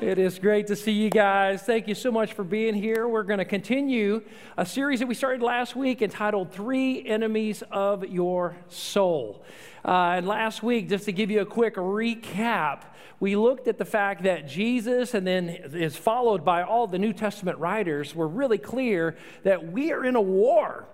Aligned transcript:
It 0.00 0.18
is 0.18 0.38
great 0.38 0.66
to 0.68 0.76
see 0.76 0.92
you 0.92 1.10
guys. 1.10 1.60
Thank 1.60 1.86
you 1.86 1.94
so 1.94 2.10
much 2.10 2.32
for 2.32 2.42
being 2.42 2.72
here. 2.72 3.06
We're 3.06 3.22
going 3.22 3.38
to 3.38 3.44
continue 3.44 4.22
a 4.56 4.64
series 4.64 5.00
that 5.00 5.06
we 5.06 5.14
started 5.14 5.42
last 5.42 5.76
week 5.76 6.00
entitled 6.00 6.52
Three 6.52 7.06
Enemies 7.06 7.62
of 7.70 8.06
Your 8.06 8.56
Soul. 8.68 9.44
Uh, 9.84 10.14
and 10.16 10.26
last 10.26 10.62
week, 10.62 10.88
just 10.88 11.04
to 11.04 11.12
give 11.12 11.30
you 11.30 11.42
a 11.42 11.44
quick 11.44 11.74
recap, 11.74 12.84
we 13.20 13.36
looked 13.36 13.68
at 13.68 13.76
the 13.76 13.84
fact 13.84 14.22
that 14.22 14.48
Jesus 14.48 15.12
and 15.12 15.26
then 15.26 15.50
is 15.50 15.96
followed 15.96 16.46
by 16.46 16.62
all 16.62 16.86
the 16.86 16.98
New 16.98 17.12
Testament 17.12 17.58
writers 17.58 18.14
were 18.14 18.28
really 18.28 18.56
clear 18.56 19.18
that 19.42 19.70
we 19.70 19.92
are 19.92 20.02
in 20.02 20.16
a 20.16 20.22
war. 20.22 20.88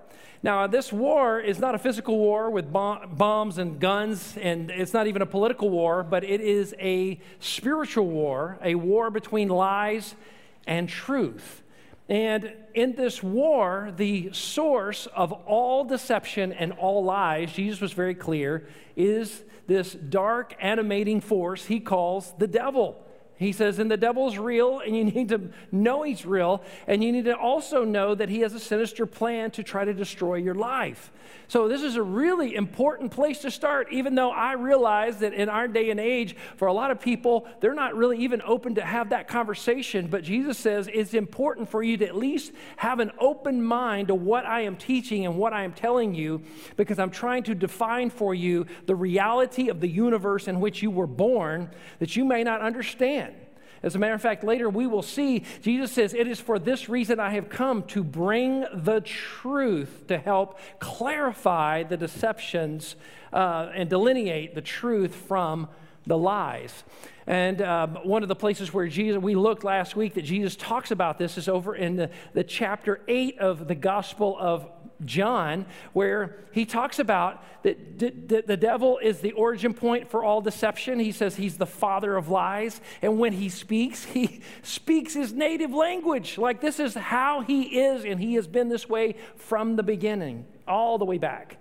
Now, 0.47 0.69
this 0.69 0.93
war 0.93 1.41
is 1.41 1.59
not 1.59 1.75
a 1.75 1.79
physical 1.79 2.19
war 2.19 2.51
with 2.51 2.73
bombs 2.73 3.59
and 3.59 3.81
guns, 3.81 4.37
and 4.41 4.71
it's 4.71 4.93
not 4.93 5.09
even 5.09 5.21
a 5.21 5.27
political 5.27 5.71
war, 5.71 6.05
but 6.05 6.23
it 6.23 6.41
is 6.41 6.73
a 6.79 7.19
spiritual 7.41 8.07
war, 8.07 8.57
a 8.63 8.77
war 8.77 9.11
between 9.11 9.49
lies 9.49 10.15
and 10.65 10.89
truth. 10.89 11.65
And 12.09 12.53
in 12.75 12.95
this 12.95 13.25
war, 13.25 13.93
the 13.97 14.31
source 14.33 15.09
of 15.17 15.33
all 15.33 15.85
deception 15.85 16.53
and 16.53 16.71
all 16.75 17.03
lies, 17.03 17.53
Jesus 17.53 17.81
was 17.81 17.93
very 17.93 18.15
clear, 18.15 18.69
is 18.95 19.43
this 19.67 19.95
dark 19.95 20.55
animating 20.61 21.21
force 21.21 21.65
he 21.65 21.81
calls 21.81 22.33
the 22.39 22.47
devil. 22.47 23.05
He 23.39 23.53
says, 23.53 23.79
and 23.79 23.91
the 23.91 23.97
devil's 23.97 24.39
real, 24.39 24.81
and 24.81 24.97
you 24.97 25.05
need 25.17 25.29
to 25.29 25.51
know 25.71 26.03
he's 26.03 26.25
real, 26.25 26.63
and 26.87 27.05
you 27.05 27.13
need 27.13 27.27
to 27.27 27.37
also 27.37 27.85
know 27.85 28.15
that 28.15 28.29
he 28.29 28.41
has 28.41 28.55
a 28.55 28.61
sinister 28.61 29.07
plan 29.07 29.51
to 29.53 29.63
try 29.63 29.85
to 29.85 29.93
destroy 29.93 30.37
your 30.37 30.55
life. 30.55 31.11
So, 31.49 31.69
this 31.69 31.83
is 31.83 31.97
a 31.97 32.03
really 32.03 32.55
important 32.55 33.13
place 33.13 33.41
to 33.41 33.51
start, 33.51 33.89
even 33.93 34.15
though 34.15 34.31
I 34.31 34.55
realize 34.55 35.19
that 35.19 35.33
in 35.33 35.49
our 35.49 35.69
day 35.69 35.91
and 35.91 36.01
age, 36.01 36.35
for 36.57 36.67
a 36.67 36.73
lot 36.73 36.91
of 36.91 37.01
people, 37.01 37.47
they're 37.61 37.75
not 37.75 37.95
really 37.95 38.19
even 38.19 38.43
open 38.45 38.77
to 38.77 38.85
have 38.85 39.11
that 39.11 39.29
conversation. 39.29 40.09
But 40.09 40.25
Jesus 40.25 40.59
says 40.59 40.89
it's 40.93 41.15
important 41.15 41.69
for 41.69 41.83
you 41.83 41.97
to 41.99 42.07
at 42.07 42.17
least 42.17 42.53
have 42.77 43.01
an 43.01 43.13
open 43.19 43.63
mind 43.63 44.09
to 44.09 44.15
what 44.15 44.45
I 44.45 44.63
am 44.63 44.77
teaching 44.77 45.25
and 45.25 45.37
what 45.37 45.53
I 45.53 45.63
am 45.63 45.73
telling 45.73 46.15
you, 46.15 46.43
because 46.77 46.99
I'm 46.99 47.11
trying 47.11 47.45
to 47.45 47.55
define 47.55 48.11
for 48.11 48.35
you 48.35 48.67
the 48.87 48.97
reality 48.97 49.69
of 49.69 49.81
the 49.81 49.89
universe 49.89 50.49
in 50.49 50.61
which 50.61 50.83
you 50.83 50.91
were 50.91 51.07
born 51.07 51.71
that 51.99 52.17
you 52.17 52.25
may 52.25 52.43
not 52.43 52.61
understand. 52.61 53.26
As 53.83 53.95
a 53.95 53.99
matter 53.99 54.15
of 54.15 54.23
fact, 54.23 54.45
later 54.45 54.69
we 54.69 54.87
will 54.87 55.03
see 55.03 55.45
Jesus 55.63 55.93
says, 55.93 56.15
It 56.15 56.27
is 56.27 56.41
for 56.41 56.59
this 56.59 56.89
reason 56.89 57.21
I 57.21 57.31
have 57.31 57.49
come 57.49 57.83
to 57.85 58.03
bring 58.03 58.65
the 58.73 59.01
truth 59.01 60.05
to 60.09 60.19
help 60.19 60.59
clarify 60.79 61.83
the 61.83 61.97
deceptions 61.97 62.97
uh, 63.33 63.71
and 63.75 63.89
delineate 63.89 64.55
the 64.55 64.63
truth 64.63 65.15
from 65.15 65.69
the 66.07 66.17
lies. 66.17 66.85
And 67.27 67.61
uh, 67.61 67.89
one 68.05 68.23
of 68.23 68.29
the 68.29 68.37
places 68.37 68.73
where 68.73 68.87
Jesus, 68.87 69.21
we 69.21 69.35
looked 69.35 69.65
last 69.65 69.97
week 69.97 70.15
that 70.15 70.23
Jesus 70.23 70.55
talks 70.55 70.93
about 70.93 71.19
this 71.19 71.37
is 71.37 71.49
over 71.49 71.75
in 71.75 71.97
the, 71.97 72.11
the 72.35 72.45
chapter 72.45 73.01
8 73.09 73.39
of 73.41 73.67
the 73.67 73.75
Gospel 73.75 74.37
of 74.39 74.69
John, 75.05 75.67
where 75.93 76.37
he 76.53 76.65
talks 76.65 76.99
about 76.99 77.43
that 77.63 77.99
the 77.99 78.57
devil 78.57 78.99
is 78.99 79.21
the 79.21 79.33
origin 79.33 79.75
point 79.75 80.09
for 80.09 80.25
all 80.25 80.41
deception. 80.41 80.99
He 80.99 81.13
says 81.13 81.37
he's 81.37 81.57
the 81.57 81.67
father 81.67 82.17
of 82.17 82.29
lies. 82.29 82.81
And 83.03 83.19
when 83.19 83.33
he 83.33 83.49
speaks, 83.49 84.05
he 84.05 84.41
speaks 84.63 85.15
his 85.15 85.33
native 85.33 85.73
language. 85.73 86.39
Like 86.39 86.61
this 86.61 86.81
is 86.81 86.95
how 86.95 87.43
he 87.43 87.81
is, 87.81 88.05
and 88.05 88.21
he 88.21 88.35
has 88.35 88.47
been 88.47 88.69
this 88.69 88.89
way 88.89 89.17
from 89.37 89.77
the 89.77 89.83
beginning, 89.83 90.47
all 90.67 90.99
the 90.99 91.05
way 91.05 91.19
back. 91.19 91.59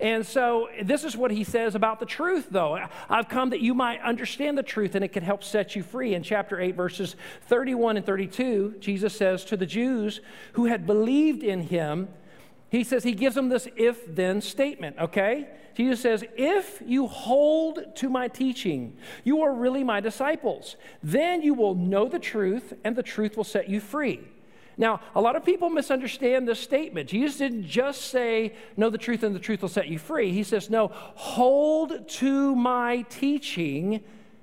And 0.00 0.24
so, 0.24 0.68
this 0.80 1.02
is 1.02 1.16
what 1.16 1.32
he 1.32 1.42
says 1.42 1.74
about 1.74 1.98
the 1.98 2.06
truth, 2.06 2.46
though. 2.52 2.78
I've 3.10 3.28
come 3.28 3.50
that 3.50 3.60
you 3.60 3.74
might 3.74 4.00
understand 4.00 4.56
the 4.56 4.62
truth 4.62 4.94
and 4.94 5.04
it 5.04 5.08
can 5.08 5.24
help 5.24 5.42
set 5.42 5.74
you 5.74 5.82
free. 5.82 6.14
In 6.14 6.22
chapter 6.22 6.60
8, 6.60 6.76
verses 6.76 7.16
31 7.46 7.96
and 7.96 8.06
32, 8.06 8.76
Jesus 8.78 9.16
says 9.16 9.44
to 9.46 9.56
the 9.56 9.66
Jews 9.66 10.20
who 10.52 10.66
had 10.66 10.86
believed 10.86 11.42
in 11.42 11.62
him, 11.62 12.08
he 12.70 12.84
says, 12.84 13.04
he 13.04 13.12
gives 13.12 13.34
them 13.34 13.48
this 13.48 13.66
if 13.76 14.14
then 14.14 14.40
statement, 14.40 14.96
okay? 14.98 15.48
Jesus 15.74 16.00
says, 16.00 16.24
If 16.36 16.82
you 16.84 17.06
hold 17.06 17.94
to 17.96 18.10
my 18.10 18.26
teaching, 18.26 18.96
you 19.22 19.42
are 19.42 19.54
really 19.54 19.84
my 19.84 20.00
disciples. 20.00 20.76
Then 21.04 21.40
you 21.40 21.54
will 21.54 21.76
know 21.76 22.08
the 22.08 22.18
truth, 22.18 22.74
and 22.82 22.96
the 22.96 23.02
truth 23.02 23.36
will 23.36 23.44
set 23.44 23.68
you 23.68 23.78
free. 23.78 24.20
Now, 24.76 25.00
a 25.14 25.20
lot 25.20 25.36
of 25.36 25.44
people 25.44 25.70
misunderstand 25.70 26.48
this 26.48 26.58
statement. 26.60 27.08
Jesus 27.08 27.38
didn't 27.38 27.64
just 27.66 28.02
say, 28.10 28.54
Know 28.76 28.90
the 28.90 28.98
truth, 28.98 29.22
and 29.22 29.34
the 29.34 29.40
truth 29.40 29.62
will 29.62 29.68
set 29.68 29.86
you 29.86 30.00
free. 30.00 30.32
He 30.32 30.42
says, 30.42 30.68
No, 30.68 30.88
hold 30.92 32.08
to 32.08 32.56
my 32.56 33.02
teaching 33.02 34.02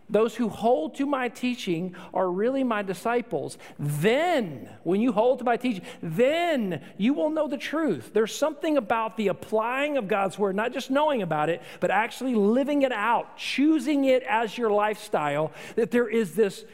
those 0.09 0.35
who 0.35 0.49
hold 0.49 0.95
to 0.95 1.05
my 1.05 1.29
teaching 1.29 1.95
are 2.13 2.29
really 2.29 2.63
my 2.63 2.81
disciples. 2.83 3.57
Then, 3.79 4.69
when 4.83 5.01
you 5.01 5.11
hold 5.11 5.39
to 5.39 5.45
my 5.45 5.57
teaching, 5.57 5.83
then 6.01 6.81
you 6.97 7.13
will 7.13 7.29
know 7.29 7.47
the 7.47 7.57
truth. 7.57 8.11
There's 8.13 8.35
something 8.35 8.77
about 8.77 9.17
the 9.17 9.29
applying 9.29 9.97
of 9.97 10.07
God's 10.07 10.37
word, 10.37 10.55
not 10.55 10.73
just 10.73 10.91
knowing 10.91 11.21
about 11.21 11.49
it, 11.49 11.61
but 11.79 11.89
actually 11.89 12.35
living 12.35 12.83
it 12.83 12.91
out, 12.91 13.37
choosing 13.37 14.05
it 14.05 14.23
as 14.23 14.57
your 14.57 14.69
lifestyle, 14.69 15.51
that 15.75 15.91
there 15.91 16.07
is 16.07 16.35
this 16.35 16.65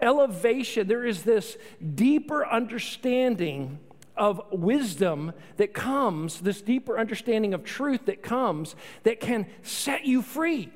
elevation, 0.00 0.86
there 0.86 1.06
is 1.06 1.22
this 1.22 1.56
deeper 1.94 2.46
understanding 2.46 3.78
of 4.16 4.40
wisdom 4.52 5.32
that 5.56 5.72
comes, 5.72 6.40
this 6.40 6.60
deeper 6.60 6.98
understanding 6.98 7.54
of 7.54 7.64
truth 7.64 8.06
that 8.06 8.22
comes 8.22 8.76
that 9.02 9.20
can 9.20 9.46
set 9.62 10.04
you 10.04 10.22
free. 10.22 10.70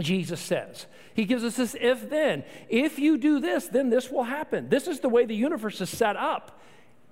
Jesus 0.00 0.40
says. 0.40 0.86
He 1.14 1.24
gives 1.24 1.44
us 1.44 1.56
this 1.56 1.74
if 1.80 2.10
then. 2.10 2.44
If 2.68 2.98
you 2.98 3.16
do 3.16 3.40
this, 3.40 3.66
then 3.68 3.88
this 3.88 4.10
will 4.10 4.24
happen. 4.24 4.68
This 4.68 4.86
is 4.86 5.00
the 5.00 5.08
way 5.08 5.24
the 5.24 5.34
universe 5.34 5.80
is 5.80 5.88
set 5.88 6.16
up. 6.16 6.60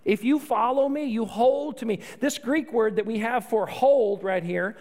If 0.05 0.23
you 0.23 0.39
follow 0.39 0.89
me, 0.89 1.05
you 1.05 1.25
hold 1.25 1.79
to 1.79 1.87
me. 1.87 2.01
This 2.21 2.37
Greek 2.37 2.73
word 2.73 2.97
that 2.97 3.07
we 3.07 3.21
have 3.21 3.49
for 3.49 3.67
hold 3.67 4.23
right 4.23 4.45
here 4.45 4.77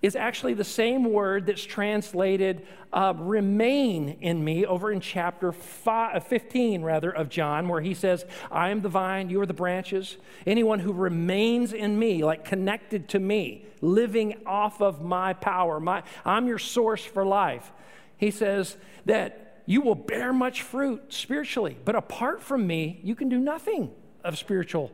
is 0.00 0.14
actually 0.14 0.54
the 0.54 0.64
same 0.64 1.04
word 1.12 1.46
that's 1.46 1.64
translated 1.64 2.66
uh, 2.92 3.12
remain 3.16 4.18
in 4.20 4.42
me 4.42 4.64
over 4.64 4.92
in 4.92 5.00
chapter 5.00 5.52
five, 5.52 6.16
uh, 6.16 6.20
15, 6.20 6.82
rather, 6.82 7.10
of 7.10 7.28
John, 7.28 7.68
where 7.68 7.80
he 7.80 7.94
says, 7.94 8.24
I 8.50 8.70
am 8.70 8.80
the 8.80 8.88
vine, 8.88 9.28
you 9.28 9.40
are 9.40 9.46
the 9.46 9.52
branches. 9.52 10.16
Anyone 10.46 10.78
who 10.78 10.92
remains 10.92 11.72
in 11.72 11.98
me, 11.98 12.24
like 12.24 12.44
connected 12.44 13.08
to 13.10 13.18
me, 13.18 13.66
living 13.80 14.40
off 14.46 14.80
of 14.80 15.02
my 15.02 15.32
power, 15.32 15.80
my, 15.80 16.02
I'm 16.24 16.46
your 16.46 16.58
source 16.58 17.04
for 17.04 17.26
life. 17.26 17.72
He 18.16 18.30
says 18.30 18.76
that 19.04 19.62
you 19.66 19.80
will 19.80 19.94
bear 19.94 20.32
much 20.32 20.62
fruit 20.62 21.12
spiritually, 21.12 21.76
but 21.84 21.94
apart 21.94 22.42
from 22.42 22.66
me, 22.66 23.00
you 23.02 23.14
can 23.14 23.28
do 23.28 23.38
nothing 23.38 23.90
of 24.24 24.38
spiritual 24.38 24.92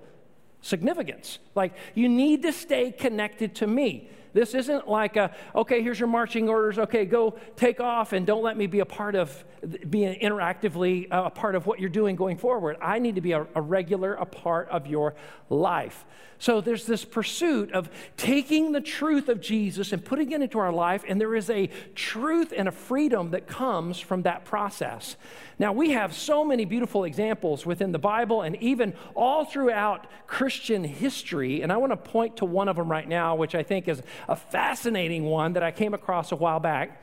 significance. 0.63 1.39
Like, 1.55 1.75
you 1.95 2.09
need 2.09 2.43
to 2.43 2.53
stay 2.53 2.91
connected 2.91 3.55
to 3.57 3.67
me. 3.67 4.09
This 4.35 4.55
isn't 4.55 4.89
like 4.89 5.17
a, 5.17 5.35
okay, 5.55 5.83
here's 5.83 5.99
your 5.99 6.09
marching 6.09 6.49
orders. 6.49 6.79
Okay, 6.79 7.07
go 7.07 7.39
take 7.57 7.81
off 7.81 8.13
and 8.13 8.27
don't 8.27 8.43
let 8.43 8.57
me 8.57 8.67
be 8.67 8.81
a 8.81 8.85
part 8.85 9.15
of 9.15 9.45
being 9.89 10.19
interactively 10.21 11.11
uh, 11.11 11.23
a 11.27 11.31
part 11.31 11.55
of 11.55 11.67
what 11.67 11.81
you're 11.81 11.89
doing 11.89 12.17
going 12.17 12.37
forward. 12.37 12.77
I 12.83 12.99
need 12.99 13.15
to 13.15 13.21
be 13.21 13.33
a, 13.33 13.47
a 13.55 13.63
regular, 13.63 14.15
a 14.15 14.27
part 14.27 14.69
of 14.69 14.87
your 14.87 15.15
life. 15.49 16.05
So 16.39 16.61
there's 16.61 16.85
this 16.85 17.05
pursuit 17.05 17.73
of 17.73 17.89
taking 18.17 18.73
the 18.73 18.81
truth 18.81 19.29
of 19.29 19.41
Jesus 19.41 19.93
and 19.93 20.05
putting 20.05 20.33
it 20.33 20.43
into 20.43 20.59
our 20.59 20.73
life, 20.73 21.05
and 21.09 21.21
there 21.21 21.35
is 21.35 21.49
a 21.49 21.71
truth 21.95 22.53
and 22.55 22.69
a 22.69 22.73
freedom 22.73 23.31
that 23.31 23.47
comes 23.47 23.99
from 24.01 24.23
that 24.23 24.45
process. 24.45 25.17
Now, 25.59 25.73
we 25.73 25.93
have 25.93 26.13
so 26.13 26.45
many 26.45 26.65
beautiful 26.65 27.05
examples 27.05 27.65
within 27.65 27.93
the 27.93 27.99
Bible 27.99 28.43
and 28.43 28.57
even 28.57 28.93
all 29.15 29.45
throughout 29.45 30.07
Christian 30.27 30.83
history, 30.85 31.63
and 31.63 31.73
I 31.73 31.77
want 31.77 31.93
to 31.93 31.97
point 31.97 32.39
to 32.39 32.45
one 32.45 32.69
of 32.69 32.77
them 32.77 32.91
right 32.91 33.09
now, 33.09 33.37
which 33.37 33.55
I 33.55 33.63
think 33.63 33.89
is 33.89 34.03
a 34.29 34.37
fascinating 34.37 35.25
one 35.25 35.53
that 35.55 35.63
I 35.63 35.71
came 35.71 35.95
across 35.95 36.33
a 36.33 36.37
while 36.37 36.61
back. 36.61 37.01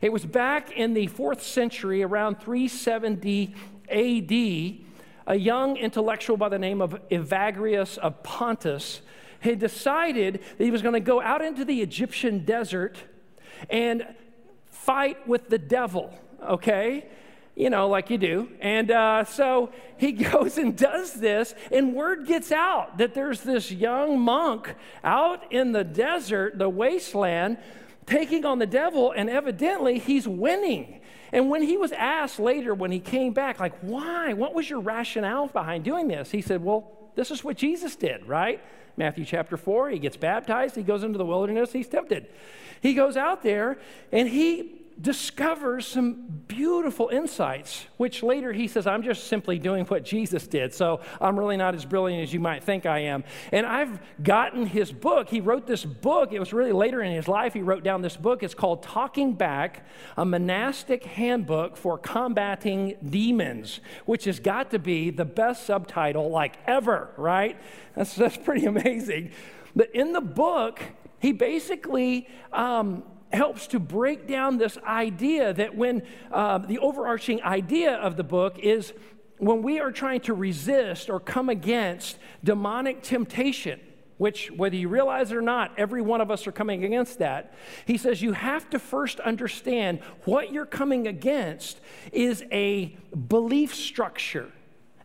It 0.00 0.12
was 0.12 0.24
back 0.24 0.72
in 0.72 0.94
the 0.94 1.06
fourth 1.06 1.42
century, 1.42 2.02
around 2.02 2.40
370 2.40 3.54
AD 3.88 4.84
a 5.26 5.36
young 5.36 5.76
intellectual 5.76 6.36
by 6.36 6.48
the 6.48 6.58
name 6.58 6.80
of 6.80 6.96
Evagrius 7.10 7.98
of 7.98 8.22
Pontus 8.22 9.00
had 9.40 9.58
decided 9.58 10.42
that 10.58 10.64
he 10.64 10.70
was 10.70 10.82
going 10.82 10.94
to 10.94 11.00
go 11.00 11.20
out 11.20 11.42
into 11.42 11.64
the 11.64 11.80
Egyptian 11.82 12.44
desert 12.44 12.96
and 13.70 14.06
fight 14.70 15.26
with 15.26 15.48
the 15.48 15.58
devil, 15.58 16.12
okay? 16.42 17.06
You 17.56 17.70
know, 17.70 17.88
like 17.88 18.10
you 18.10 18.18
do. 18.18 18.48
And 18.60 18.90
uh, 18.90 19.24
so 19.24 19.70
he 19.96 20.12
goes 20.12 20.58
and 20.58 20.76
does 20.76 21.14
this, 21.14 21.54
and 21.70 21.94
word 21.94 22.26
gets 22.26 22.52
out 22.52 22.98
that 22.98 23.14
there's 23.14 23.40
this 23.40 23.70
young 23.70 24.20
monk 24.20 24.74
out 25.02 25.52
in 25.52 25.72
the 25.72 25.84
desert, 25.84 26.58
the 26.58 26.68
wasteland, 26.68 27.58
taking 28.06 28.44
on 28.44 28.58
the 28.58 28.66
devil, 28.66 29.12
and 29.12 29.30
evidently 29.30 29.98
he's 29.98 30.28
winning. 30.28 31.00
And 31.32 31.48
when 31.50 31.62
he 31.62 31.76
was 31.76 31.90
asked 31.92 32.38
later, 32.38 32.74
when 32.74 32.92
he 32.92 33.00
came 33.00 33.32
back, 33.32 33.58
like, 33.58 33.76
why? 33.80 34.34
What 34.34 34.54
was 34.54 34.68
your 34.68 34.80
rationale 34.80 35.48
behind 35.48 35.84
doing 35.84 36.06
this? 36.06 36.30
He 36.30 36.42
said, 36.42 36.62
well, 36.62 36.92
this 37.16 37.30
is 37.30 37.42
what 37.42 37.56
Jesus 37.56 37.96
did, 37.96 38.26
right? 38.26 38.62
Matthew 38.96 39.24
chapter 39.24 39.56
4, 39.56 39.90
he 39.90 39.98
gets 39.98 40.16
baptized, 40.16 40.76
he 40.76 40.82
goes 40.82 41.02
into 41.02 41.18
the 41.18 41.24
wilderness, 41.24 41.72
he's 41.72 41.88
tempted. 41.88 42.28
He 42.80 42.94
goes 42.94 43.16
out 43.16 43.42
there 43.42 43.78
and 44.12 44.28
he 44.28 44.83
discovers 45.00 45.86
some 45.86 46.42
beautiful 46.46 47.08
insights, 47.08 47.86
which 47.96 48.22
later 48.22 48.52
he 48.52 48.68
says, 48.68 48.86
I'm 48.86 49.02
just 49.02 49.26
simply 49.26 49.58
doing 49.58 49.84
what 49.86 50.04
Jesus 50.04 50.46
did. 50.46 50.72
So 50.72 51.00
I'm 51.20 51.38
really 51.38 51.56
not 51.56 51.74
as 51.74 51.84
brilliant 51.84 52.22
as 52.22 52.32
you 52.32 52.40
might 52.40 52.62
think 52.62 52.86
I 52.86 53.00
am. 53.00 53.24
And 53.50 53.66
I've 53.66 53.98
gotten 54.22 54.66
his 54.66 54.92
book. 54.92 55.28
He 55.28 55.40
wrote 55.40 55.66
this 55.66 55.84
book. 55.84 56.32
It 56.32 56.38
was 56.38 56.52
really 56.52 56.72
later 56.72 57.02
in 57.02 57.12
his 57.12 57.26
life 57.26 57.54
he 57.54 57.62
wrote 57.62 57.82
down 57.82 58.02
this 58.02 58.16
book. 58.16 58.42
It's 58.42 58.54
called 58.54 58.82
Talking 58.82 59.32
Back, 59.32 59.86
a 60.16 60.24
monastic 60.24 61.04
handbook 61.04 61.76
for 61.76 61.98
combating 61.98 62.96
demons, 63.08 63.80
which 64.06 64.24
has 64.24 64.38
got 64.38 64.70
to 64.70 64.78
be 64.78 65.10
the 65.10 65.24
best 65.24 65.66
subtitle 65.66 66.30
like 66.30 66.56
ever, 66.66 67.10
right? 67.16 67.60
That's, 67.96 68.14
that's 68.14 68.36
pretty 68.36 68.66
amazing. 68.66 69.32
But 69.74 69.94
in 69.94 70.12
the 70.12 70.20
book, 70.20 70.80
he 71.18 71.32
basically 71.32 72.28
um, 72.52 73.02
helps 73.34 73.66
to 73.68 73.78
break 73.78 74.26
down 74.26 74.56
this 74.58 74.78
idea 74.78 75.52
that 75.52 75.74
when 75.74 76.02
uh, 76.32 76.58
the 76.58 76.78
overarching 76.78 77.42
idea 77.42 77.94
of 77.94 78.16
the 78.16 78.24
book 78.24 78.58
is 78.58 78.92
when 79.38 79.62
we 79.62 79.80
are 79.80 79.92
trying 79.92 80.20
to 80.20 80.34
resist 80.34 81.10
or 81.10 81.20
come 81.20 81.48
against 81.48 82.18
demonic 82.42 83.02
temptation, 83.02 83.80
which, 84.16 84.50
whether 84.52 84.76
you 84.76 84.88
realize 84.88 85.32
it 85.32 85.36
or 85.36 85.42
not, 85.42 85.72
every 85.76 86.00
one 86.00 86.20
of 86.20 86.30
us 86.30 86.46
are 86.46 86.52
coming 86.52 86.84
against 86.84 87.18
that. 87.18 87.52
He 87.84 87.98
says 87.98 88.22
you 88.22 88.32
have 88.32 88.70
to 88.70 88.78
first 88.78 89.20
understand 89.20 90.00
what 90.24 90.52
you're 90.52 90.66
coming 90.66 91.08
against 91.08 91.80
is 92.12 92.44
a 92.52 92.96
belief 93.28 93.74
structure, 93.74 94.52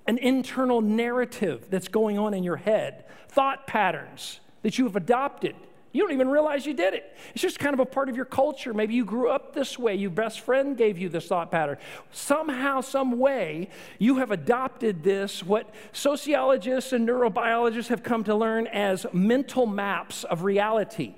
an 0.08 0.20
internal 0.20 0.82
narrative 0.82 1.68
that's 1.70 1.88
going 1.88 2.20
on 2.20 2.34
in 2.34 2.44
your 2.44 2.58
head, 2.58 3.06
thought 3.30 3.66
patterns 3.66 4.40
that 4.62 4.78
you 4.78 4.86
have 4.86 4.96
adopted. 4.96 5.56
You 5.92 6.04
don't 6.04 6.14
even 6.14 6.30
realize 6.30 6.66
you 6.66 6.74
did 6.74 6.94
it. 6.94 7.18
It's 7.34 7.42
just 7.42 7.58
kind 7.58 7.74
of 7.74 7.80
a 7.80 7.86
part 7.86 8.10
of 8.10 8.16
your 8.16 8.26
culture. 8.26 8.74
Maybe 8.74 8.94
you 8.94 9.06
grew 9.06 9.30
up 9.30 9.54
this 9.54 9.80
way. 9.80 9.96
Your 9.96 10.12
best 10.12 10.42
friend 10.42 10.78
gave 10.78 11.00
you 11.00 11.10
this 11.10 11.28
thought 11.28 11.50
pattern. 11.50 11.78
Somehow, 12.12 12.82
some 12.82 13.18
way, 13.18 13.70
you 13.98 14.18
have 14.18 14.30
adopted 14.30 15.04
this, 15.04 15.44
what 15.44 15.74
sociologists 15.92 16.94
and 16.94 17.08
neurobiologists 17.08 17.88
have 17.88 18.04
come 18.04 18.24
to 18.26 18.36
learn 18.36 18.68
as 18.68 19.08
mental 19.14 19.66
maps 19.66 20.24
of 20.24 20.44
reality. 20.44 21.16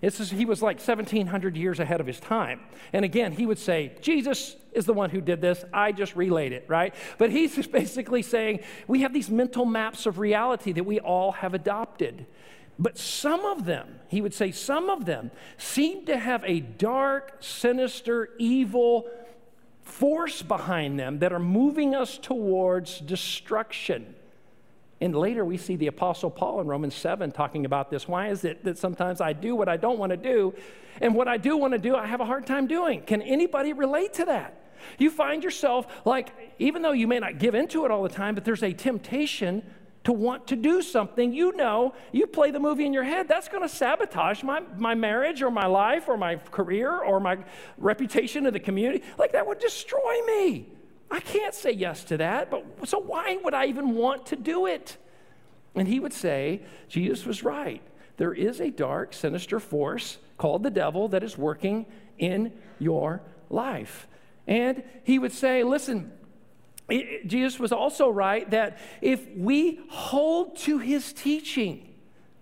He 0.00 0.44
was 0.44 0.62
like 0.62 0.76
1700 0.76 1.56
years 1.56 1.80
ahead 1.80 2.00
of 2.00 2.06
his 2.06 2.20
time. 2.20 2.60
And 2.92 3.04
again, 3.04 3.32
he 3.32 3.46
would 3.46 3.58
say, 3.58 3.96
Jesus 4.00 4.54
is 4.72 4.86
the 4.86 4.92
one 4.92 5.10
who 5.10 5.20
did 5.20 5.40
this. 5.40 5.64
I 5.72 5.90
just 5.90 6.14
relayed 6.14 6.52
it, 6.52 6.66
right? 6.68 6.94
But 7.18 7.30
he's 7.30 7.56
just 7.56 7.72
basically 7.82 8.22
saying, 8.22 8.60
we 8.86 9.02
have 9.02 9.12
these 9.12 9.28
mental 9.28 9.64
maps 9.64 10.06
of 10.06 10.20
reality 10.20 10.72
that 10.72 10.84
we 10.84 11.00
all 11.00 11.32
have 11.32 11.52
adopted. 11.52 12.26
But 12.78 12.96
some 12.96 13.44
of 13.44 13.64
them, 13.64 13.98
he 14.08 14.20
would 14.20 14.34
say, 14.34 14.52
some 14.52 14.88
of 14.88 15.04
them 15.04 15.30
seem 15.56 16.06
to 16.06 16.16
have 16.16 16.44
a 16.44 16.60
dark, 16.60 17.38
sinister, 17.40 18.30
evil 18.38 19.08
force 19.82 20.42
behind 20.42 20.98
them 20.98 21.18
that 21.18 21.32
are 21.32 21.40
moving 21.40 21.94
us 21.94 22.18
towards 22.18 23.00
destruction. 23.00 24.14
And 25.00 25.14
later 25.14 25.44
we 25.44 25.56
see 25.56 25.76
the 25.76 25.86
Apostle 25.88 26.30
Paul 26.30 26.60
in 26.60 26.66
Romans 26.66 26.94
7 26.94 27.32
talking 27.32 27.64
about 27.64 27.90
this. 27.90 28.06
Why 28.06 28.28
is 28.28 28.44
it 28.44 28.64
that 28.64 28.78
sometimes 28.78 29.20
I 29.20 29.32
do 29.32 29.56
what 29.56 29.68
I 29.68 29.76
don't 29.76 29.98
want 29.98 30.10
to 30.10 30.16
do, 30.16 30.54
and 31.00 31.14
what 31.14 31.28
I 31.28 31.36
do 31.36 31.56
want 31.56 31.72
to 31.72 31.78
do, 31.78 31.96
I 31.96 32.06
have 32.06 32.20
a 32.20 32.24
hard 32.24 32.46
time 32.46 32.66
doing? 32.66 33.02
Can 33.02 33.22
anybody 33.22 33.72
relate 33.72 34.14
to 34.14 34.24
that? 34.26 34.72
You 34.98 35.10
find 35.10 35.42
yourself 35.42 35.86
like, 36.04 36.32
even 36.58 36.82
though 36.82 36.92
you 36.92 37.06
may 37.06 37.18
not 37.18 37.38
give 37.38 37.54
into 37.54 37.84
it 37.84 37.90
all 37.90 38.02
the 38.02 38.08
time, 38.08 38.34
but 38.34 38.44
there's 38.44 38.62
a 38.62 38.72
temptation 38.72 39.62
to 40.08 40.12
want 40.14 40.46
to 40.46 40.56
do 40.56 40.80
something, 40.80 41.34
you 41.34 41.54
know, 41.54 41.92
you 42.12 42.26
play 42.26 42.50
the 42.50 42.58
movie 42.58 42.86
in 42.86 42.94
your 42.94 43.04
head, 43.04 43.28
that's 43.28 43.46
going 43.46 43.62
to 43.62 43.68
sabotage 43.68 44.42
my, 44.42 44.62
my 44.78 44.94
marriage 44.94 45.42
or 45.42 45.50
my 45.50 45.66
life 45.66 46.08
or 46.08 46.16
my 46.16 46.36
career 46.36 46.90
or 46.90 47.20
my 47.20 47.36
reputation 47.76 48.46
in 48.46 48.54
the 48.54 48.58
community. 48.58 49.04
Like, 49.18 49.32
that 49.32 49.46
would 49.46 49.58
destroy 49.58 50.22
me. 50.26 50.66
I 51.10 51.20
can't 51.20 51.52
say 51.52 51.72
yes 51.72 52.04
to 52.04 52.16
that, 52.16 52.50
but 52.50 52.64
so 52.88 52.98
why 52.98 53.36
would 53.44 53.52
I 53.52 53.66
even 53.66 53.96
want 53.96 54.24
to 54.28 54.36
do 54.36 54.64
it? 54.64 54.96
And 55.74 55.86
he 55.86 56.00
would 56.00 56.14
say, 56.14 56.62
Jesus 56.88 57.26
was 57.26 57.42
right. 57.42 57.82
There 58.16 58.32
is 58.32 58.62
a 58.62 58.70
dark, 58.70 59.12
sinister 59.12 59.60
force 59.60 60.16
called 60.38 60.62
the 60.62 60.70
devil 60.70 61.08
that 61.08 61.22
is 61.22 61.36
working 61.36 61.84
in 62.16 62.54
your 62.78 63.20
life. 63.50 64.08
And 64.46 64.82
he 65.04 65.18
would 65.18 65.32
say, 65.32 65.64
listen, 65.64 66.12
Jesus 66.88 67.58
was 67.58 67.72
also 67.72 68.08
right 68.08 68.48
that 68.50 68.78
if 69.02 69.26
we 69.36 69.80
hold 69.90 70.56
to 70.58 70.78
his 70.78 71.12
teaching, 71.12 71.94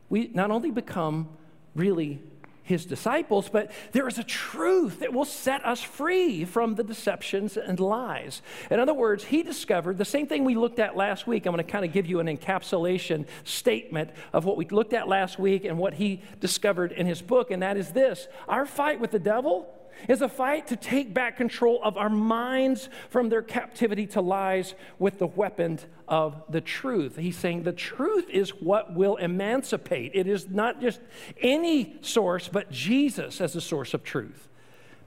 we 0.09 0.31
not 0.33 0.51
only 0.51 0.71
become 0.71 1.29
really 1.75 2.21
his 2.67 2.85
disciples, 2.85 3.49
but 3.49 3.71
there 3.93 4.09
is 4.09 4.19
a 4.19 4.25
truth 4.25 4.99
that 4.99 5.13
will 5.13 5.25
set 5.25 5.65
us 5.65 5.81
free 5.81 6.45
from 6.45 6.75
the 6.75 6.83
deceptions 6.83 7.57
and 7.57 7.79
lies. 7.79 8.43
In 8.71 8.81
other 8.81 8.93
words, 8.93 9.25
he 9.25 9.45
discovered 9.45 9.99
the 9.99 10.05
same 10.05 10.27
thing 10.27 10.45
we 10.45 10.57
looked 10.57 10.81
at 10.81 10.97
last 10.97 11.29
week. 11.29 11.47
I'm 11.47 11.55
going 11.55 11.65
to 11.65 11.71
kind 11.71 11.85
of 11.85 11.93
give 11.93 12.07
you 12.07 12.19
an 12.19 12.27
encapsulation 12.27 13.27
statement 13.45 14.11
of 14.33 14.45
what 14.45 14.57
we 14.57 14.67
looked 14.67 14.95
at 14.95 15.07
last 15.07 15.39
week 15.39 15.65
and 15.65 15.79
what 15.79 15.95
he 15.95 16.21
discovered 16.41 16.91
in 16.91 17.07
his 17.07 17.23
book, 17.23 17.53
and 17.53 17.63
that 17.63 17.77
is 17.77 17.91
this 17.91 18.27
our 18.49 18.67
fight 18.67 18.99
with 18.99 19.13
the 19.13 19.21
devil 19.21 19.73
is 20.09 20.23
a 20.23 20.29
fight 20.29 20.67
to 20.69 20.77
take 20.77 21.13
back 21.13 21.37
control 21.37 21.81
of 21.83 21.97
our 21.97 22.09
minds 22.09 22.89
from 23.11 23.29
their 23.29 23.43
captivity 23.43 24.07
to 24.09 24.21
lies 24.21 24.75
with 24.99 25.19
the 25.19 25.27
weapon 25.27 25.79
of 26.09 26.43
the 26.49 26.61
truth. 26.61 27.17
He's 27.17 27.37
saying 27.37 27.63
the 27.63 27.73
truth 27.73 28.29
is 28.31 28.51
what 28.51 28.95
will 28.95 29.17
emancipate. 29.17 30.13
It 30.15 30.27
is 30.27 30.49
not 30.49 30.81
just 30.81 31.01
any 31.41 31.97
source, 32.01 32.49
but 32.49 32.71
Jesus 32.71 33.41
as 33.41 33.53
the 33.53 33.61
source 33.61 33.95
of 33.95 34.05
truth. 34.05 34.49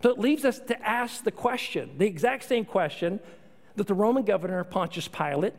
So 0.02 0.10
it 0.10 0.20
leaves 0.20 0.46
us 0.46 0.60
to 0.60 0.88
ask 0.88 1.24
the 1.24 1.32
question, 1.32 1.92
the 1.98 2.06
exact 2.06 2.44
same 2.44 2.66
question 2.66 3.20
that 3.76 3.88
the 3.88 3.94
Roman 3.94 4.24
governor 4.24 4.64
Pontius 4.64 5.08
Pilate, 5.08 5.54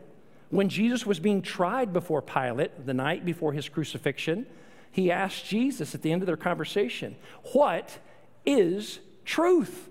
when 0.50 0.68
Jesus 0.68 1.06
was 1.06 1.20
being 1.20 1.42
tried 1.42 1.92
before 1.92 2.22
Pilate 2.22 2.86
the 2.86 2.94
night 2.94 3.24
before 3.24 3.52
his 3.52 3.68
crucifixion, 3.68 4.46
he 4.90 5.10
asked 5.10 5.46
Jesus 5.46 5.94
at 5.94 6.02
the 6.02 6.10
end 6.10 6.22
of 6.22 6.26
their 6.26 6.36
conversation, 6.36 7.16
What 7.52 7.98
is 8.44 9.00
truth. 9.30 9.88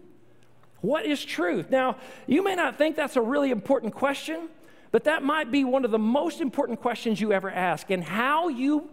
What 0.82 1.06
is 1.06 1.24
truth? 1.24 1.70
Now, 1.70 1.96
you 2.28 2.44
may 2.44 2.56
not 2.56 2.78
think 2.78 2.96
that's 2.96 3.16
a 3.16 3.22
really 3.22 3.52
important 3.52 3.94
question, 3.94 4.50
but 4.92 5.06
that 5.06 5.24
might 5.24 5.50
be 5.52 5.64
one 5.64 5.86
of 5.86 5.92
the 5.92 6.00
most 6.00 6.42
important 6.42 6.82
questions 6.82 7.22
you 7.22 7.32
ever 7.32 7.50
ask. 7.50 7.90
And 7.90 8.04
how 8.04 8.50
you 8.50 8.90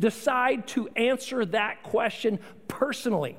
decide 0.00 0.66
to 0.68 0.88
answer 0.96 1.44
that 1.46 1.82
question 1.82 2.38
personally. 2.66 3.36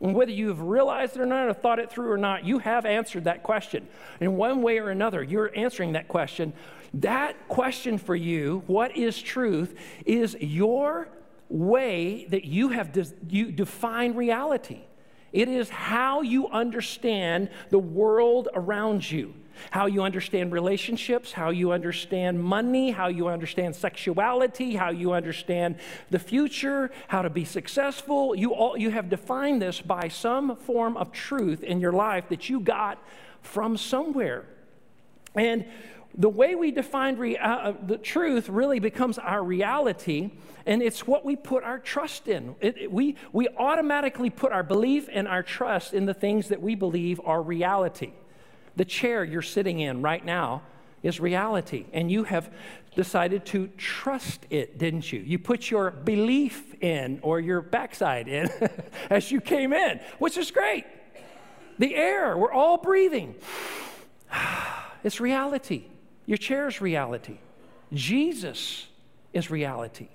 And 0.00 0.14
whether 0.14 0.30
you've 0.30 0.62
realized 0.62 1.16
it 1.16 1.20
or 1.20 1.26
not, 1.26 1.48
or 1.48 1.52
thought 1.52 1.78
it 1.78 1.90
through 1.90 2.10
or 2.10 2.18
not, 2.18 2.44
you 2.44 2.58
have 2.58 2.84
answered 2.84 3.24
that 3.24 3.42
question. 3.42 3.88
In 4.20 4.36
one 4.36 4.62
way 4.62 4.78
or 4.78 4.90
another, 4.90 5.22
you're 5.22 5.50
answering 5.56 5.92
that 5.92 6.08
question. 6.08 6.52
That 6.94 7.48
question 7.48 7.98
for 7.98 8.16
you, 8.16 8.62
what 8.66 8.96
is 8.96 9.20
truth, 9.20 9.74
is 10.06 10.36
your 10.40 11.08
way 11.48 12.26
that 12.30 12.44
you 12.44 12.70
have 12.70 12.92
de- 12.92 13.06
you 13.28 13.50
define 13.50 14.14
reality. 14.14 14.80
It 15.32 15.48
is 15.48 15.68
how 15.68 16.22
you 16.22 16.48
understand 16.48 17.50
the 17.70 17.78
world 17.78 18.48
around 18.54 19.10
you, 19.10 19.34
how 19.70 19.86
you 19.86 20.02
understand 20.02 20.52
relationships, 20.52 21.32
how 21.32 21.50
you 21.50 21.72
understand 21.72 22.42
money, 22.42 22.90
how 22.90 23.08
you 23.08 23.28
understand 23.28 23.76
sexuality, 23.76 24.76
how 24.76 24.90
you 24.90 25.12
understand 25.12 25.76
the 26.10 26.18
future, 26.18 26.90
how 27.08 27.22
to 27.22 27.30
be 27.30 27.44
successful. 27.44 28.34
You, 28.34 28.54
all, 28.54 28.76
you 28.76 28.90
have 28.90 29.10
defined 29.10 29.60
this 29.60 29.80
by 29.80 30.08
some 30.08 30.56
form 30.56 30.96
of 30.96 31.12
truth 31.12 31.62
in 31.62 31.80
your 31.80 31.92
life 31.92 32.28
that 32.30 32.48
you 32.48 32.60
got 32.60 33.02
from 33.42 33.76
somewhere. 33.76 34.46
And 35.34 35.66
the 36.18 36.28
way 36.28 36.56
we 36.56 36.72
define 36.72 37.16
rea- 37.16 37.38
uh, 37.38 37.72
the 37.86 37.96
truth 37.96 38.48
really 38.48 38.80
becomes 38.80 39.18
our 39.18 39.42
reality, 39.42 40.32
and 40.66 40.82
it's 40.82 41.06
what 41.06 41.24
we 41.24 41.36
put 41.36 41.62
our 41.62 41.78
trust 41.78 42.26
in. 42.26 42.56
It, 42.60 42.76
it, 42.76 42.92
we, 42.92 43.14
we 43.32 43.46
automatically 43.56 44.28
put 44.28 44.50
our 44.50 44.64
belief 44.64 45.08
and 45.12 45.28
our 45.28 45.44
trust 45.44 45.94
in 45.94 46.06
the 46.06 46.14
things 46.14 46.48
that 46.48 46.60
we 46.60 46.74
believe 46.74 47.20
are 47.24 47.40
reality. 47.40 48.12
The 48.74 48.84
chair 48.84 49.22
you're 49.22 49.42
sitting 49.42 49.78
in 49.78 50.02
right 50.02 50.24
now 50.24 50.62
is 51.04 51.20
reality, 51.20 51.86
and 51.92 52.10
you 52.10 52.24
have 52.24 52.52
decided 52.96 53.46
to 53.46 53.68
trust 53.76 54.44
it, 54.50 54.76
didn't 54.76 55.12
you? 55.12 55.20
You 55.20 55.38
put 55.38 55.70
your 55.70 55.92
belief 55.92 56.74
in 56.82 57.20
or 57.22 57.38
your 57.38 57.60
backside 57.62 58.26
in 58.26 58.50
as 59.10 59.30
you 59.30 59.40
came 59.40 59.72
in, 59.72 60.00
which 60.18 60.36
is 60.36 60.50
great. 60.50 60.84
The 61.78 61.94
air, 61.94 62.36
we're 62.36 62.52
all 62.52 62.76
breathing 62.76 63.36
It's 65.04 65.20
reality. 65.20 65.84
Your 66.28 66.36
chair 66.36 66.68
is 66.68 66.82
reality. 66.82 67.38
Jesus 67.90 68.86
is 69.32 69.50
reality. 69.50 70.08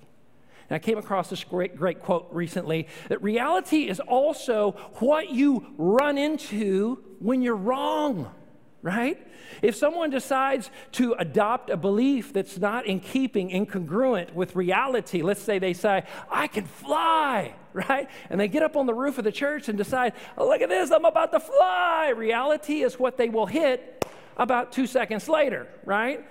And 0.70 0.76
I 0.76 0.78
came 0.78 0.96
across 0.96 1.28
this 1.28 1.42
great, 1.42 1.74
great 1.76 2.02
quote 2.02 2.28
recently 2.30 2.86
that 3.08 3.20
reality 3.20 3.88
is 3.88 3.98
also 3.98 4.76
what 5.00 5.30
you 5.30 5.74
run 5.76 6.16
into 6.16 7.02
when 7.18 7.42
you're 7.42 7.56
wrong, 7.56 8.32
right? 8.80 9.20
If 9.60 9.74
someone 9.74 10.10
decides 10.10 10.70
to 10.92 11.14
adopt 11.14 11.68
a 11.68 11.76
belief 11.76 12.32
that's 12.32 12.58
not 12.58 12.86
in 12.86 13.00
keeping, 13.00 13.50
incongruent 13.50 14.34
with 14.34 14.54
reality, 14.54 15.20
let's 15.20 15.42
say 15.42 15.58
they 15.58 15.72
say, 15.72 16.04
I 16.30 16.46
can 16.46 16.64
fly, 16.64 17.56
right? 17.72 18.08
And 18.30 18.38
they 18.38 18.46
get 18.46 18.62
up 18.62 18.76
on 18.76 18.86
the 18.86 18.94
roof 18.94 19.18
of 19.18 19.24
the 19.24 19.32
church 19.32 19.68
and 19.68 19.76
decide, 19.76 20.12
oh, 20.38 20.46
look 20.46 20.60
at 20.60 20.68
this, 20.68 20.92
I'm 20.92 21.04
about 21.04 21.32
to 21.32 21.40
fly. 21.40 22.12
Reality 22.16 22.82
is 22.82 23.00
what 23.00 23.16
they 23.16 23.28
will 23.28 23.46
hit 23.46 23.93
about 24.36 24.72
two 24.72 24.86
seconds 24.86 25.28
later, 25.28 25.68
right? 25.84 26.24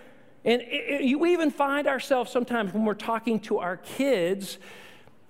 And 0.45 0.61
it, 0.61 1.01
it, 1.11 1.19
we 1.19 1.33
even 1.33 1.51
find 1.51 1.87
ourselves 1.87 2.31
sometimes 2.31 2.73
when 2.73 2.85
we're 2.85 2.93
talking 2.93 3.39
to 3.41 3.59
our 3.59 3.77
kids, 3.77 4.57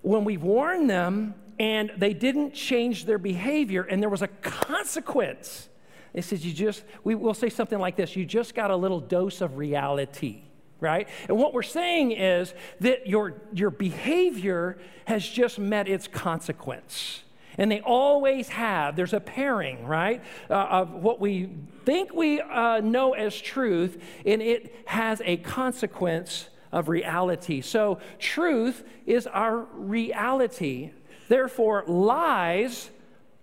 when 0.02 0.24
we 0.26 0.38
warn 0.38 0.88
them 0.88 1.36
and 1.60 1.92
they 1.98 2.14
didn't 2.14 2.54
change 2.54 3.06
their 3.06 3.20
behavior 3.20 3.84
and 3.84 4.02
there 4.02 4.10
was 4.10 4.22
a 4.22 4.28
consequence. 4.28 5.70
It 6.14 6.24
says, 6.24 6.46
You 6.46 6.54
just, 6.54 6.84
we 7.04 7.16
will 7.16 7.34
say 7.34 7.50
something 7.50 7.80
like 7.80 7.96
this 7.96 8.16
you 8.16 8.26
just 8.26 8.56
got 8.56 8.72
a 8.72 8.76
little 8.76 9.00
dose 9.00 9.42
of 9.42 9.58
reality, 9.58 10.42
right? 10.80 11.08
And 11.28 11.38
what 11.38 11.54
we're 11.54 11.62
saying 11.64 12.12
is 12.12 12.54
that 12.80 13.08
your, 13.08 13.42
your 13.54 13.70
behavior 13.70 14.78
has 15.06 15.28
just 15.28 15.60
met 15.60 15.88
its 15.88 16.08
consequence. 16.08 17.24
And 17.58 17.72
they 17.72 17.82
always 17.82 18.50
have. 18.50 18.96
There's 18.96 19.14
a 19.14 19.20
pairing, 19.20 19.86
right, 19.86 20.24
uh, 20.50 20.54
of 20.54 20.94
what 20.94 21.20
we 21.20 21.50
think 21.86 22.14
we 22.14 22.42
uh, 22.42 22.80
know 22.80 23.14
as 23.14 23.40
truth, 23.40 24.02
and 24.26 24.42
it 24.42 24.74
has 24.86 25.22
a 25.26 25.38
consequence 25.38 26.50
of 26.72 26.90
reality. 26.90 27.62
So, 27.62 28.00
truth 28.20 28.84
is 29.06 29.28
our 29.28 29.60
reality. 29.74 30.92
Therefore, 31.30 31.84
lies, 31.88 32.90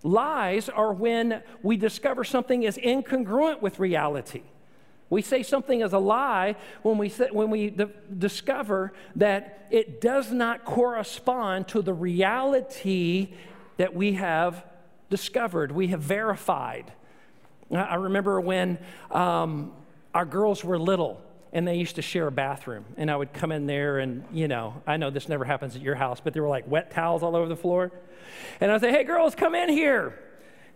lies 0.03 0.69
are 0.69 0.93
when 0.93 1.43
we 1.63 1.77
discover 1.77 2.25
something 2.25 2.65
is 2.65 2.77
incongruent 2.77 3.63
with 3.63 3.79
reality. 3.79 4.43
We 5.11 5.23
say 5.23 5.43
something 5.43 5.81
is 5.81 5.93
a 5.93 5.99
lie 5.99 6.55
when 6.83 6.97
we, 6.97 7.09
when 7.09 7.51
we 7.51 7.77
discover 8.17 8.93
that 9.17 9.67
it 9.71 10.01
does 10.01 10.31
not 10.31 10.65
correspond 10.65 11.67
to 11.69 11.83
the 11.83 11.93
reality 11.93 13.35
that 13.81 13.95
we 13.95 14.13
have 14.13 14.63
discovered, 15.09 15.73
we 15.73 15.87
have 15.87 16.03
verified. 16.03 16.93
I 17.73 17.95
remember 17.95 18.39
when 18.39 18.79
um, 19.11 19.73
our 20.13 20.27
girls 20.27 20.63
were 20.63 20.79
little 20.79 21.19
and 21.55 21.67
they 21.67 21.77
used 21.77 21.97
to 21.97 22.03
share 22.03 22.27
a 22.27 22.31
bathroom. 22.31 22.85
And 22.99 23.11
I 23.11 23.17
would 23.17 23.33
come 23.33 23.51
in 23.53 23.67
there, 23.67 23.99
and 23.99 24.27
you 24.35 24.49
know, 24.49 24.83
I 24.87 24.99
know 24.99 25.09
this 25.09 25.31
never 25.31 25.47
happens 25.47 25.77
at 25.77 25.81
your 25.81 25.95
house, 25.95 26.21
but 26.21 26.35
there 26.35 26.43
were 26.43 26.49
like 26.51 26.71
wet 26.71 26.91
towels 26.91 27.23
all 27.23 27.35
over 27.35 27.49
the 27.49 27.57
floor. 27.57 27.91
And 28.61 28.71
I'd 28.71 28.83
say, 28.83 28.91
Hey, 28.91 29.03
girls, 29.03 29.35
come 29.35 29.55
in 29.55 29.71
here. 29.71 30.13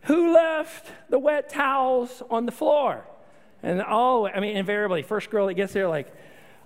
Who 0.05 0.33
left 0.33 0.91
the 1.11 1.19
wet 1.19 1.51
towels 1.51 2.23
on 2.31 2.47
the 2.47 2.53
floor? 2.53 3.05
And 3.63 3.83
all, 3.83 4.27
I 4.27 4.41
mean, 4.41 4.57
invariably, 4.57 5.03
first 5.03 5.29
girl 5.29 5.49
that 5.49 5.55
gets 5.55 5.75
there, 5.75 5.89
like, 5.89 6.11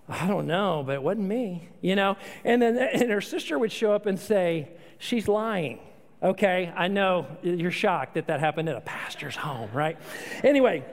I 0.09 0.29
don't 0.29 0.47
know, 0.47 0.85
but 0.87 0.95
it 0.95 1.03
wasn't 1.03 1.27
me, 1.27 1.69
you 1.81 1.97
know? 1.97 2.17
And 2.45 2.63
then 2.63 2.79
and 2.79 3.11
her 3.11 3.21
sister 3.21 3.59
would 3.59 3.73
show 3.73 3.93
up 3.93 4.07
and 4.07 4.21
say, 4.21 4.69
She's 4.99 5.27
lying. 5.27 5.81
Okay, 6.21 6.73
I 6.77 6.89
know 6.89 7.27
you're 7.43 7.71
shocked 7.71 8.15
that 8.15 8.27
that 8.27 8.41
happened 8.41 8.69
at 8.69 8.77
a 8.77 8.81
pastor's 8.81 9.37
home, 9.37 9.71
right? 9.73 9.97
Anyway, 10.43 10.85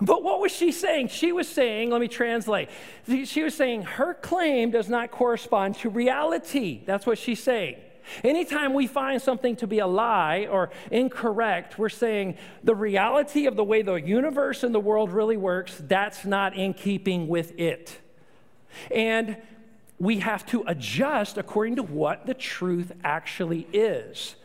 but 0.00 0.22
what 0.22 0.40
was 0.40 0.52
she 0.52 0.70
saying? 0.70 1.08
She 1.08 1.32
was 1.32 1.48
saying, 1.48 1.90
let 1.90 2.00
me 2.00 2.06
translate. 2.06 2.68
She 3.24 3.42
was 3.42 3.54
saying 3.54 3.82
her 3.82 4.14
claim 4.14 4.70
does 4.70 4.88
not 4.88 5.10
correspond 5.10 5.74
to 5.76 5.90
reality. 5.90 6.82
That's 6.86 7.06
what 7.06 7.18
she's 7.18 7.42
saying. 7.42 7.76
Anytime 8.22 8.72
we 8.72 8.86
find 8.86 9.20
something 9.20 9.56
to 9.56 9.66
be 9.66 9.80
a 9.80 9.86
lie 9.86 10.46
or 10.48 10.70
incorrect, 10.92 11.76
we're 11.76 11.88
saying 11.88 12.36
the 12.62 12.74
reality 12.74 13.46
of 13.46 13.56
the 13.56 13.64
way 13.64 13.82
the 13.82 13.94
universe 13.94 14.62
and 14.62 14.72
the 14.72 14.80
world 14.80 15.10
really 15.10 15.36
works, 15.36 15.76
that's 15.88 16.24
not 16.24 16.54
in 16.54 16.72
keeping 16.72 17.26
with 17.26 17.58
it. 17.58 17.98
And 18.92 19.36
we 19.98 20.18
have 20.18 20.44
to 20.46 20.64
adjust 20.66 21.38
according 21.38 21.76
to 21.76 21.82
what 21.82 22.26
the 22.26 22.34
truth 22.34 22.92
actually 23.02 23.66
is. 23.72 24.36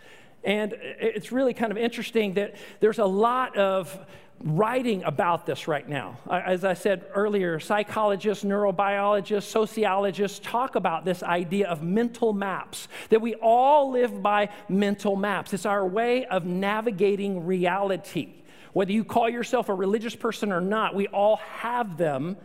And 0.43 0.73
it's 0.99 1.31
really 1.31 1.53
kind 1.53 1.71
of 1.71 1.77
interesting 1.77 2.33
that 2.35 2.55
there's 2.79 2.99
a 2.99 3.05
lot 3.05 3.57
of 3.57 3.97
writing 4.43 5.03
about 5.03 5.45
this 5.45 5.67
right 5.67 5.87
now. 5.87 6.17
As 6.29 6.65
I 6.65 6.73
said 6.73 7.05
earlier, 7.13 7.59
psychologists, 7.59 8.43
neurobiologists, 8.43 9.43
sociologists 9.43 10.39
talk 10.39 10.75
about 10.75 11.05
this 11.05 11.21
idea 11.21 11.67
of 11.67 11.83
mental 11.83 12.33
maps, 12.33 12.87
that 13.09 13.21
we 13.21 13.35
all 13.35 13.91
live 13.91 14.23
by 14.23 14.49
mental 14.67 15.15
maps. 15.15 15.53
It's 15.53 15.67
our 15.67 15.85
way 15.85 16.25
of 16.25 16.45
navigating 16.45 17.45
reality. 17.45 18.29
Whether 18.73 18.93
you 18.93 19.03
call 19.03 19.29
yourself 19.29 19.69
a 19.69 19.75
religious 19.75 20.15
person 20.15 20.51
or 20.51 20.61
not, 20.61 20.95
we 20.95 21.07
all 21.07 21.35
have 21.35 21.97
them 21.97 22.37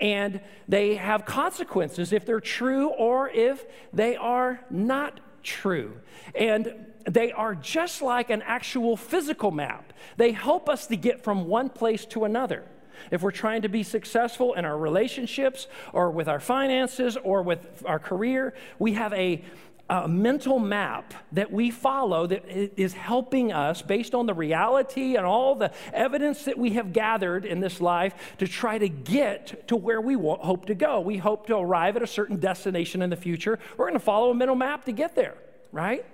and 0.00 0.40
they 0.68 0.96
have 0.96 1.24
consequences 1.24 2.12
if 2.12 2.26
they're 2.26 2.40
true 2.40 2.88
or 2.88 3.28
if 3.30 3.64
they 3.92 4.16
are 4.16 4.60
not 4.70 5.20
true. 5.42 6.00
And 6.34 6.86
they 7.08 7.32
are 7.32 7.54
just 7.54 8.02
like 8.02 8.30
an 8.30 8.42
actual 8.42 8.96
physical 8.96 9.50
map. 9.50 9.92
They 10.16 10.32
help 10.32 10.68
us 10.68 10.86
to 10.88 10.96
get 10.96 11.22
from 11.22 11.46
one 11.46 11.68
place 11.68 12.06
to 12.06 12.24
another. 12.24 12.64
If 13.10 13.22
we're 13.22 13.30
trying 13.30 13.62
to 13.62 13.68
be 13.68 13.82
successful 13.82 14.54
in 14.54 14.64
our 14.64 14.78
relationships 14.78 15.66
or 15.92 16.10
with 16.10 16.28
our 16.28 16.40
finances 16.40 17.16
or 17.22 17.42
with 17.42 17.82
our 17.86 17.98
career, 17.98 18.54
we 18.78 18.94
have 18.94 19.12
a 19.12 19.44
a 19.90 20.08
mental 20.08 20.58
map 20.58 21.12
that 21.32 21.52
we 21.52 21.70
follow 21.70 22.26
that 22.26 22.44
is 22.48 22.94
helping 22.94 23.52
us, 23.52 23.82
based 23.82 24.14
on 24.14 24.26
the 24.26 24.32
reality 24.32 25.16
and 25.16 25.26
all 25.26 25.54
the 25.54 25.70
evidence 25.92 26.44
that 26.44 26.58
we 26.58 26.70
have 26.70 26.92
gathered 26.92 27.44
in 27.44 27.60
this 27.60 27.80
life, 27.80 28.14
to 28.38 28.48
try 28.48 28.78
to 28.78 28.88
get 28.88 29.68
to 29.68 29.76
where 29.76 30.00
we 30.00 30.14
hope 30.14 30.66
to 30.66 30.74
go. 30.74 31.00
We 31.00 31.18
hope 31.18 31.46
to 31.48 31.56
arrive 31.56 31.96
at 31.96 32.02
a 32.02 32.06
certain 32.06 32.38
destination 32.38 33.02
in 33.02 33.10
the 33.10 33.16
future. 33.16 33.58
We're 33.76 33.86
going 33.86 33.98
to 33.98 34.04
follow 34.04 34.30
a 34.30 34.34
mental 34.34 34.56
map 34.56 34.86
to 34.86 34.92
get 34.92 35.14
there, 35.14 35.36
right? 35.70 36.04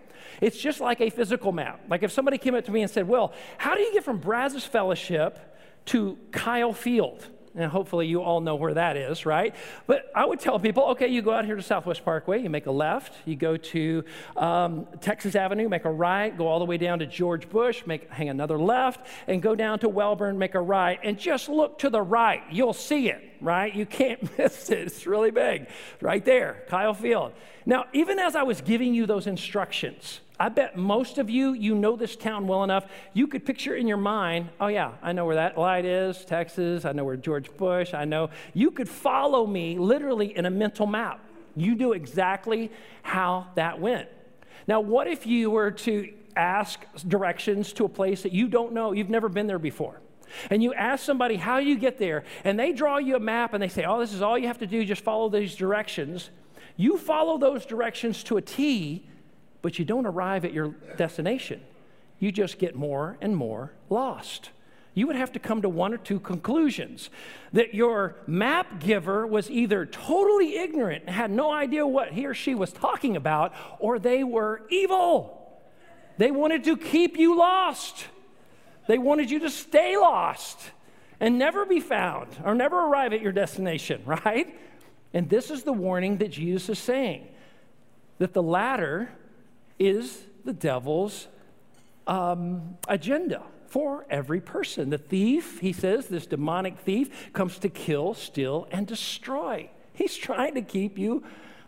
It's 0.40 0.58
just 0.58 0.80
like 0.80 1.00
a 1.00 1.10
physical 1.10 1.52
map. 1.52 1.80
Like 1.88 2.02
if 2.02 2.10
somebody 2.10 2.38
came 2.38 2.54
up 2.54 2.64
to 2.64 2.72
me 2.72 2.82
and 2.82 2.90
said, 2.90 3.06
Well, 3.06 3.32
how 3.58 3.74
do 3.74 3.80
you 3.80 3.92
get 3.92 4.04
from 4.04 4.18
Brazos 4.18 4.64
Fellowship 4.64 5.38
to 5.86 6.18
Kyle 6.32 6.72
Field? 6.72 7.26
And 7.56 7.70
hopefully 7.70 8.06
you 8.06 8.22
all 8.22 8.40
know 8.40 8.54
where 8.54 8.74
that 8.74 8.96
is, 8.96 9.26
right? 9.26 9.54
But 9.88 10.10
I 10.14 10.24
would 10.24 10.38
tell 10.38 10.60
people, 10.60 10.84
okay, 10.90 11.08
you 11.08 11.20
go 11.20 11.32
out 11.32 11.44
here 11.44 11.56
to 11.56 11.62
Southwest 11.62 12.04
Parkway, 12.04 12.40
you 12.40 12.48
make 12.48 12.66
a 12.66 12.70
left, 12.70 13.14
you 13.24 13.34
go 13.34 13.56
to 13.56 14.04
um, 14.36 14.86
Texas 15.00 15.34
Avenue, 15.34 15.68
make 15.68 15.84
a 15.84 15.90
right, 15.90 16.36
go 16.36 16.46
all 16.46 16.60
the 16.60 16.64
way 16.64 16.76
down 16.76 17.00
to 17.00 17.06
George 17.06 17.48
Bush, 17.48 17.84
make 17.86 18.08
hang 18.08 18.28
another 18.28 18.56
left, 18.56 19.04
and 19.26 19.42
go 19.42 19.56
down 19.56 19.80
to 19.80 19.88
Wellborn, 19.88 20.38
make 20.38 20.54
a 20.54 20.60
right, 20.60 21.00
and 21.02 21.18
just 21.18 21.48
look 21.48 21.80
to 21.80 21.90
the 21.90 22.00
right. 22.00 22.42
You'll 22.52 22.72
see 22.72 23.08
it, 23.10 23.20
right? 23.40 23.74
You 23.74 23.84
can't 23.84 24.22
miss 24.38 24.70
it. 24.70 24.78
It's 24.78 25.04
really 25.04 25.32
big, 25.32 25.66
right 26.00 26.24
there, 26.24 26.64
Kyle 26.68 26.94
Field. 26.94 27.32
Now, 27.66 27.86
even 27.92 28.20
as 28.20 28.36
I 28.36 28.44
was 28.44 28.60
giving 28.60 28.94
you 28.94 29.06
those 29.06 29.26
instructions, 29.26 30.20
I 30.40 30.48
bet 30.48 30.74
most 30.74 31.18
of 31.18 31.28
you, 31.28 31.52
you 31.52 31.74
know 31.74 31.96
this 31.96 32.16
town 32.16 32.46
well 32.46 32.64
enough, 32.64 32.86
you 33.12 33.26
could 33.26 33.44
picture 33.44 33.74
in 33.74 33.86
your 33.86 33.98
mind, 33.98 34.48
oh, 34.58 34.68
yeah, 34.68 34.92
I 35.02 35.12
know 35.12 35.26
where 35.26 35.34
that 35.34 35.58
light 35.58 35.84
is, 35.84 36.24
Texas, 36.24 36.86
I 36.86 36.92
know 36.92 37.04
where 37.04 37.18
George 37.18 37.54
Bush, 37.58 37.92
I 37.92 38.06
know. 38.06 38.30
You 38.54 38.70
could 38.70 38.88
follow 38.88 39.46
me 39.46 39.78
literally 39.78 40.34
in 40.34 40.46
a 40.46 40.50
mental 40.50 40.86
map. 40.86 41.22
You 41.56 41.74
knew 41.74 41.92
exactly 41.92 42.72
how 43.02 43.48
that 43.54 43.80
went. 43.80 44.08
Now, 44.66 44.80
what 44.80 45.08
if 45.08 45.26
you 45.26 45.50
were 45.50 45.72
to 45.72 46.10
ask 46.34 46.80
directions 47.06 47.74
to 47.74 47.84
a 47.84 47.88
place 47.90 48.22
that 48.22 48.32
you 48.32 48.48
don't 48.48 48.72
know, 48.72 48.92
you've 48.92 49.10
never 49.10 49.28
been 49.28 49.46
there 49.46 49.58
before? 49.58 50.00
And 50.48 50.62
you 50.62 50.72
ask 50.72 51.04
somebody 51.04 51.36
how 51.36 51.58
you 51.58 51.76
get 51.76 51.98
there, 51.98 52.24
and 52.44 52.58
they 52.58 52.72
draw 52.72 52.96
you 52.96 53.16
a 53.16 53.20
map 53.20 53.52
and 53.52 53.62
they 53.62 53.68
say, 53.68 53.84
Oh, 53.84 53.98
this 53.98 54.14
is 54.14 54.22
all 54.22 54.38
you 54.38 54.46
have 54.46 54.60
to 54.60 54.66
do, 54.66 54.86
just 54.86 55.02
follow 55.02 55.28
these 55.28 55.54
directions. 55.54 56.30
You 56.76 56.96
follow 56.96 57.36
those 57.36 57.66
directions 57.66 58.22
to 58.24 58.38
a 58.38 58.40
T, 58.40 59.09
but 59.62 59.78
you 59.78 59.84
don't 59.84 60.06
arrive 60.06 60.44
at 60.44 60.52
your 60.52 60.68
destination. 60.96 61.60
You 62.18 62.32
just 62.32 62.58
get 62.58 62.74
more 62.74 63.16
and 63.20 63.36
more 63.36 63.72
lost. 63.88 64.50
You 64.92 65.06
would 65.06 65.16
have 65.16 65.32
to 65.32 65.38
come 65.38 65.62
to 65.62 65.68
one 65.68 65.94
or 65.94 65.98
two 65.98 66.18
conclusions 66.18 67.10
that 67.52 67.74
your 67.74 68.16
map 68.26 68.80
giver 68.80 69.26
was 69.26 69.50
either 69.50 69.86
totally 69.86 70.56
ignorant 70.56 71.04
and 71.06 71.14
had 71.14 71.30
no 71.30 71.52
idea 71.52 71.86
what 71.86 72.12
he 72.12 72.26
or 72.26 72.34
she 72.34 72.54
was 72.54 72.72
talking 72.72 73.16
about, 73.16 73.54
or 73.78 73.98
they 73.98 74.24
were 74.24 74.62
evil. 74.68 75.36
They 76.18 76.30
wanted 76.30 76.64
to 76.64 76.76
keep 76.76 77.16
you 77.16 77.38
lost. 77.38 78.06
They 78.88 78.98
wanted 78.98 79.30
you 79.30 79.38
to 79.40 79.50
stay 79.50 79.96
lost 79.96 80.58
and 81.20 81.38
never 81.38 81.64
be 81.64 81.80
found 81.80 82.28
or 82.44 82.54
never 82.54 82.76
arrive 82.76 83.12
at 83.12 83.22
your 83.22 83.32
destination, 83.32 84.02
right? 84.06 84.54
And 85.14 85.28
this 85.28 85.50
is 85.50 85.62
the 85.62 85.72
warning 85.72 86.18
that 86.18 86.30
Jesus 86.30 86.68
is 86.68 86.78
saying 86.78 87.28
that 88.18 88.32
the 88.32 88.42
latter 88.42 89.10
is 89.80 90.22
the 90.44 90.52
devil's 90.52 91.26
um, 92.06 92.76
agenda. 92.86 93.42
for 93.70 94.04
every 94.10 94.40
person. 94.40 94.90
The 94.90 94.98
thief, 94.98 95.60
he 95.60 95.72
says, 95.72 96.08
this 96.08 96.26
demonic 96.26 96.80
thief, 96.80 97.32
comes 97.32 97.56
to 97.60 97.68
kill, 97.68 98.14
steal, 98.14 98.66
and 98.72 98.84
destroy. 98.84 99.70
He's 99.92 100.16
trying 100.16 100.54
to 100.54 100.62
keep 100.62 100.98
you 100.98 101.22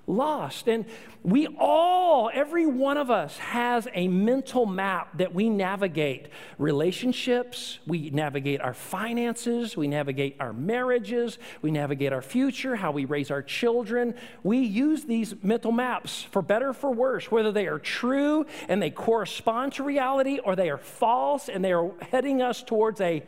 lost. 0.06 0.68
And 0.68 0.84
we 1.22 1.46
all, 1.58 2.30
every 2.32 2.66
one 2.66 2.96
of 2.96 3.10
us, 3.10 3.38
has 3.38 3.86
a 3.94 4.08
mental 4.08 4.66
map 4.66 5.18
that 5.18 5.32
we 5.32 5.48
navigate 5.48 6.28
relationships, 6.58 7.78
we 7.86 8.10
navigate 8.10 8.60
our 8.60 8.74
finances, 8.74 9.76
we 9.76 9.86
navigate 9.86 10.36
our 10.40 10.52
marriages, 10.52 11.38
we 11.62 11.70
navigate 11.70 12.12
our 12.12 12.22
future, 12.22 12.74
how 12.74 12.90
we 12.90 13.04
raise 13.04 13.30
our 13.30 13.42
children. 13.42 14.14
We 14.42 14.58
use 14.58 15.04
these 15.04 15.34
mental 15.42 15.72
maps 15.72 16.22
for 16.22 16.42
better 16.42 16.70
or 16.70 16.74
for 16.74 16.90
worse, 16.90 17.30
whether 17.30 17.52
they 17.52 17.66
are 17.66 17.78
true 17.78 18.46
and 18.68 18.82
they 18.82 18.90
correspond 18.90 19.74
to 19.74 19.84
reality 19.84 20.38
or 20.38 20.56
they 20.56 20.70
are 20.70 20.78
false 20.78 21.48
and 21.48 21.64
they 21.64 21.72
are 21.72 21.92
heading 22.10 22.42
us 22.42 22.62
towards 22.62 23.00
a 23.00 23.22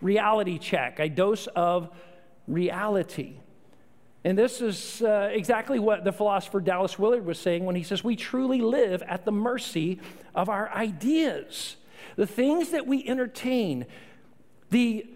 reality 0.00 0.58
check, 0.58 0.98
a 0.98 1.08
dose 1.08 1.46
of 1.48 1.90
reality. 2.46 3.36
And 4.28 4.36
this 4.36 4.60
is 4.60 5.00
uh, 5.00 5.30
exactly 5.32 5.78
what 5.78 6.04
the 6.04 6.12
philosopher 6.12 6.60
Dallas 6.60 6.98
Willard 6.98 7.24
was 7.24 7.38
saying 7.38 7.64
when 7.64 7.74
he 7.74 7.82
says, 7.82 8.04
We 8.04 8.14
truly 8.14 8.60
live 8.60 9.00
at 9.04 9.24
the 9.24 9.32
mercy 9.32 10.00
of 10.34 10.50
our 10.50 10.70
ideas. 10.70 11.76
The 12.16 12.26
things 12.26 12.72
that 12.72 12.86
we 12.86 13.08
entertain, 13.08 13.86
the, 14.68 15.06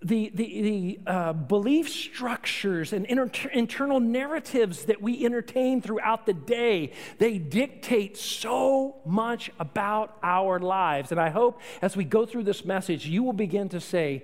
the, 0.00 0.30
the, 0.32 0.62
the 0.62 1.00
uh, 1.08 1.32
belief 1.32 1.88
structures 1.88 2.92
and 2.92 3.04
inter- 3.06 3.48
internal 3.48 3.98
narratives 3.98 4.84
that 4.84 5.02
we 5.02 5.26
entertain 5.26 5.82
throughout 5.82 6.24
the 6.24 6.34
day, 6.34 6.92
they 7.18 7.38
dictate 7.38 8.16
so 8.16 8.98
much 9.04 9.50
about 9.58 10.18
our 10.22 10.60
lives. 10.60 11.10
And 11.10 11.20
I 11.20 11.30
hope 11.30 11.60
as 11.82 11.96
we 11.96 12.04
go 12.04 12.24
through 12.24 12.44
this 12.44 12.64
message, 12.64 13.08
you 13.08 13.24
will 13.24 13.32
begin 13.32 13.68
to 13.70 13.80
say, 13.80 14.22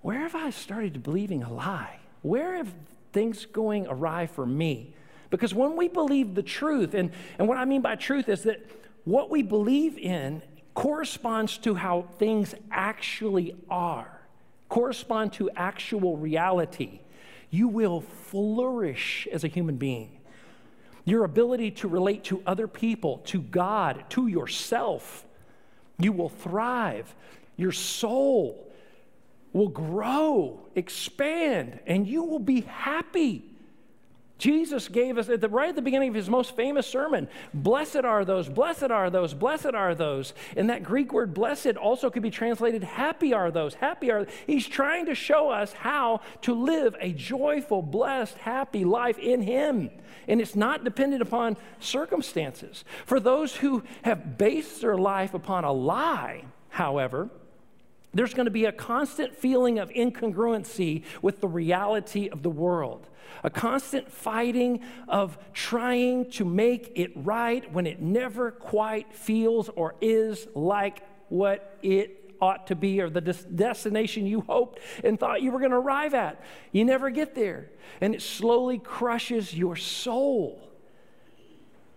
Where 0.00 0.20
have 0.20 0.36
I 0.36 0.50
started 0.50 1.02
believing 1.02 1.42
a 1.42 1.52
lie? 1.52 1.98
Where 2.22 2.54
have 2.54 2.72
things 3.12 3.46
going 3.46 3.86
awry 3.86 4.26
for 4.26 4.46
me. 4.46 4.94
Because 5.30 5.54
when 5.54 5.76
we 5.76 5.88
believe 5.88 6.34
the 6.34 6.42
truth, 6.42 6.94
and, 6.94 7.10
and 7.38 7.48
what 7.48 7.56
I 7.56 7.64
mean 7.64 7.80
by 7.80 7.96
truth 7.96 8.28
is 8.28 8.42
that 8.42 8.60
what 9.04 9.30
we 9.30 9.42
believe 9.42 9.96
in 9.96 10.42
corresponds 10.74 11.58
to 11.58 11.74
how 11.74 12.02
things 12.18 12.54
actually 12.70 13.56
are, 13.70 14.20
correspond 14.68 15.32
to 15.34 15.50
actual 15.56 16.16
reality, 16.16 17.00
you 17.50 17.68
will 17.68 18.00
flourish 18.00 19.28
as 19.32 19.44
a 19.44 19.48
human 19.48 19.76
being. 19.76 20.18
Your 21.04 21.24
ability 21.24 21.72
to 21.72 21.88
relate 21.88 22.24
to 22.24 22.42
other 22.46 22.68
people, 22.68 23.18
to 23.24 23.40
God, 23.40 24.04
to 24.10 24.26
yourself, 24.28 25.24
you 25.98 26.12
will 26.12 26.28
thrive. 26.28 27.14
Your 27.56 27.72
soul 27.72 28.71
will 29.52 29.68
grow, 29.68 30.60
expand, 30.74 31.80
and 31.86 32.06
you 32.06 32.22
will 32.22 32.38
be 32.38 32.62
happy. 32.62 33.44
Jesus 34.42 34.88
gave 34.88 35.18
us 35.18 35.28
at 35.28 35.40
the 35.40 35.48
right 35.48 35.68
at 35.68 35.76
the 35.76 35.82
beginning 35.82 36.08
of 36.08 36.16
his 36.16 36.28
most 36.28 36.56
famous 36.56 36.84
sermon, 36.84 37.28
blessed 37.54 37.98
are 37.98 38.24
those, 38.24 38.48
blessed 38.48 38.90
are 38.90 39.08
those, 39.08 39.34
blessed 39.34 39.66
are 39.66 39.94
those. 39.94 40.34
And 40.56 40.68
that 40.68 40.82
Greek 40.82 41.12
word 41.12 41.32
blessed 41.32 41.76
also 41.76 42.10
could 42.10 42.24
be 42.24 42.30
translated 42.30 42.82
happy 42.82 43.32
are 43.32 43.52
those, 43.52 43.74
happy 43.74 44.10
are. 44.10 44.26
He's 44.48 44.66
trying 44.66 45.06
to 45.06 45.14
show 45.14 45.50
us 45.50 45.72
how 45.72 46.22
to 46.40 46.54
live 46.54 46.96
a 46.98 47.12
joyful, 47.12 47.82
blessed, 47.82 48.36
happy 48.38 48.84
life 48.84 49.16
in 49.16 49.42
him. 49.42 49.90
And 50.26 50.40
it's 50.40 50.56
not 50.56 50.82
dependent 50.82 51.22
upon 51.22 51.56
circumstances. 51.78 52.84
For 53.06 53.20
those 53.20 53.54
who 53.54 53.84
have 54.02 54.38
based 54.38 54.80
their 54.80 54.98
life 54.98 55.34
upon 55.34 55.62
a 55.62 55.72
lie, 55.72 56.46
however, 56.68 57.30
there's 58.14 58.34
going 58.34 58.46
to 58.46 58.50
be 58.50 58.66
a 58.66 58.72
constant 58.72 59.34
feeling 59.36 59.78
of 59.78 59.88
incongruency 59.90 61.04
with 61.22 61.40
the 61.40 61.48
reality 61.48 62.28
of 62.28 62.42
the 62.42 62.50
world, 62.50 63.08
a 63.42 63.50
constant 63.50 64.10
fighting 64.10 64.80
of 65.08 65.38
trying 65.52 66.30
to 66.32 66.44
make 66.44 66.92
it 66.94 67.10
right 67.16 67.70
when 67.72 67.86
it 67.86 68.00
never 68.00 68.50
quite 68.50 69.12
feels 69.14 69.70
or 69.70 69.94
is 70.00 70.46
like 70.54 71.02
what 71.28 71.78
it 71.82 72.34
ought 72.42 72.66
to 72.66 72.74
be 72.74 73.00
or 73.00 73.08
the 73.08 73.20
des- 73.20 73.48
destination 73.54 74.26
you 74.26 74.40
hoped 74.42 74.80
and 75.04 75.18
thought 75.18 75.40
you 75.40 75.52
were 75.52 75.60
going 75.60 75.70
to 75.70 75.76
arrive 75.76 76.12
at. 76.12 76.42
You 76.72 76.84
never 76.84 77.08
get 77.08 77.34
there. 77.34 77.70
And 78.00 78.14
it 78.14 78.20
slowly 78.20 78.78
crushes 78.78 79.54
your 79.54 79.76
soul 79.76 80.68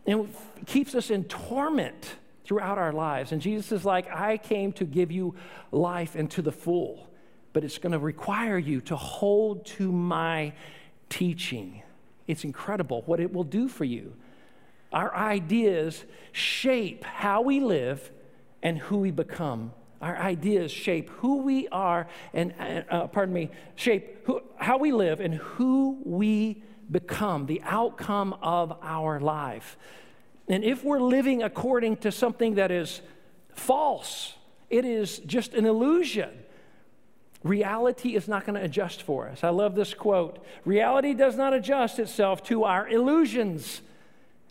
and 0.05 0.33
keeps 0.67 0.93
us 0.93 1.09
in 1.09 1.23
torment 1.25 2.15
throughout 2.45 2.77
our 2.77 2.93
lives. 2.93 3.31
And 3.31 3.41
Jesus 3.41 3.71
is 3.71 3.85
like, 3.85 4.09
I 4.11 4.37
came 4.37 4.71
to 4.73 4.85
give 4.85 5.11
you 5.11 5.35
life 5.71 6.15
and 6.15 6.29
to 6.31 6.41
the 6.41 6.51
full, 6.51 7.09
but 7.53 7.63
it's 7.63 7.77
going 7.77 7.91
to 7.91 7.99
require 7.99 8.57
you 8.57 8.81
to 8.81 8.95
hold 8.95 9.65
to 9.65 9.91
my 9.91 10.53
teaching. 11.09 11.81
It's 12.27 12.43
incredible 12.43 13.03
what 13.05 13.19
it 13.19 13.33
will 13.33 13.43
do 13.43 13.67
for 13.67 13.83
you. 13.83 14.13
Our 14.91 15.13
ideas 15.15 16.05
shape 16.31 17.03
how 17.03 17.41
we 17.41 17.59
live 17.59 18.11
and 18.63 18.77
who 18.77 18.97
we 18.97 19.11
become. 19.11 19.73
Our 20.01 20.17
ideas 20.17 20.71
shape 20.71 21.09
who 21.09 21.41
we 21.41 21.67
are 21.69 22.07
and, 22.33 22.53
uh, 22.89 23.07
pardon 23.07 23.33
me, 23.33 23.49
shape 23.75 24.25
who, 24.25 24.41
how 24.57 24.77
we 24.77 24.91
live 24.91 25.19
and 25.19 25.35
who 25.35 25.99
we 26.03 26.63
become, 26.89 27.45
the 27.45 27.61
outcome 27.63 28.33
of 28.41 28.77
our 28.81 29.19
life. 29.19 29.77
And 30.47 30.63
if 30.63 30.83
we're 30.83 30.99
living 30.99 31.43
according 31.43 31.97
to 31.97 32.11
something 32.11 32.55
that 32.55 32.71
is 32.71 33.01
false, 33.53 34.33
it 34.69 34.85
is 34.85 35.19
just 35.19 35.53
an 35.53 35.65
illusion. 35.65 36.29
Reality 37.43 38.15
is 38.15 38.27
not 38.27 38.45
going 38.45 38.59
to 38.59 38.65
adjust 38.65 39.03
for 39.03 39.27
us. 39.27 39.43
I 39.43 39.49
love 39.49 39.75
this 39.75 39.93
quote 39.93 40.43
Reality 40.65 41.13
does 41.13 41.35
not 41.35 41.53
adjust 41.53 41.99
itself 41.99 42.43
to 42.45 42.63
our 42.63 42.87
illusions. 42.87 43.81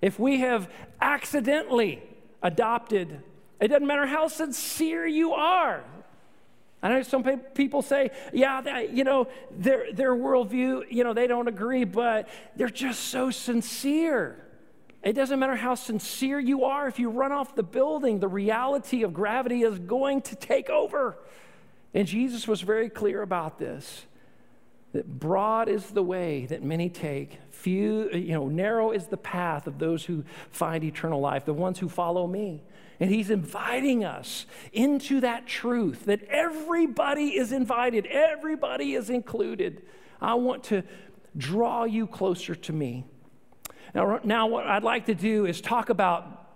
If 0.00 0.18
we 0.18 0.40
have 0.40 0.70
accidentally 1.00 2.02
adopted, 2.42 3.22
it 3.60 3.68
doesn't 3.68 3.86
matter 3.86 4.06
how 4.06 4.28
sincere 4.28 5.06
you 5.06 5.32
are. 5.32 5.82
I 6.82 6.90
know 6.90 7.02
some 7.02 7.24
people 7.54 7.80
say, 7.80 8.10
yeah, 8.34 8.60
that, 8.60 8.90
you 8.90 9.04
know, 9.04 9.28
their, 9.50 9.90
their 9.90 10.14
worldview, 10.14 10.84
you 10.90 11.02
know, 11.02 11.14
they 11.14 11.26
don't 11.26 11.48
agree, 11.48 11.84
but 11.84 12.28
they're 12.56 12.68
just 12.68 13.00
so 13.06 13.30
sincere. 13.30 14.43
It 15.04 15.12
doesn't 15.12 15.38
matter 15.38 15.54
how 15.54 15.74
sincere 15.74 16.40
you 16.40 16.64
are, 16.64 16.88
if 16.88 16.98
you 16.98 17.10
run 17.10 17.30
off 17.30 17.54
the 17.54 17.62
building, 17.62 18.20
the 18.20 18.28
reality 18.28 19.02
of 19.02 19.12
gravity 19.12 19.62
is 19.62 19.78
going 19.78 20.22
to 20.22 20.34
take 20.34 20.70
over. 20.70 21.18
And 21.92 22.08
Jesus 22.08 22.48
was 22.48 22.62
very 22.62 22.88
clear 22.88 23.20
about 23.22 23.58
this 23.58 24.06
that 24.92 25.18
broad 25.18 25.68
is 25.68 25.86
the 25.90 26.02
way 26.04 26.46
that 26.46 26.62
many 26.62 26.88
take, 26.88 27.38
few, 27.50 28.08
you 28.12 28.32
know, 28.32 28.48
narrow 28.48 28.92
is 28.92 29.06
the 29.06 29.16
path 29.16 29.66
of 29.66 29.80
those 29.80 30.04
who 30.04 30.24
find 30.50 30.84
eternal 30.84 31.20
life, 31.20 31.44
the 31.44 31.52
ones 31.52 31.80
who 31.80 31.88
follow 31.88 32.28
me. 32.28 32.62
And 33.00 33.10
he's 33.10 33.28
inviting 33.28 34.04
us 34.04 34.46
into 34.72 35.20
that 35.20 35.48
truth 35.48 36.04
that 36.04 36.22
everybody 36.28 37.36
is 37.36 37.50
invited, 37.50 38.06
everybody 38.06 38.94
is 38.94 39.10
included. 39.10 39.82
I 40.20 40.34
want 40.34 40.62
to 40.64 40.84
draw 41.36 41.82
you 41.82 42.06
closer 42.06 42.54
to 42.54 42.72
me. 42.72 43.04
Now, 43.94 44.20
now, 44.24 44.46
what 44.48 44.66
I'd 44.66 44.82
like 44.82 45.06
to 45.06 45.14
do 45.14 45.46
is 45.46 45.60
talk 45.60 45.88
about 45.88 46.48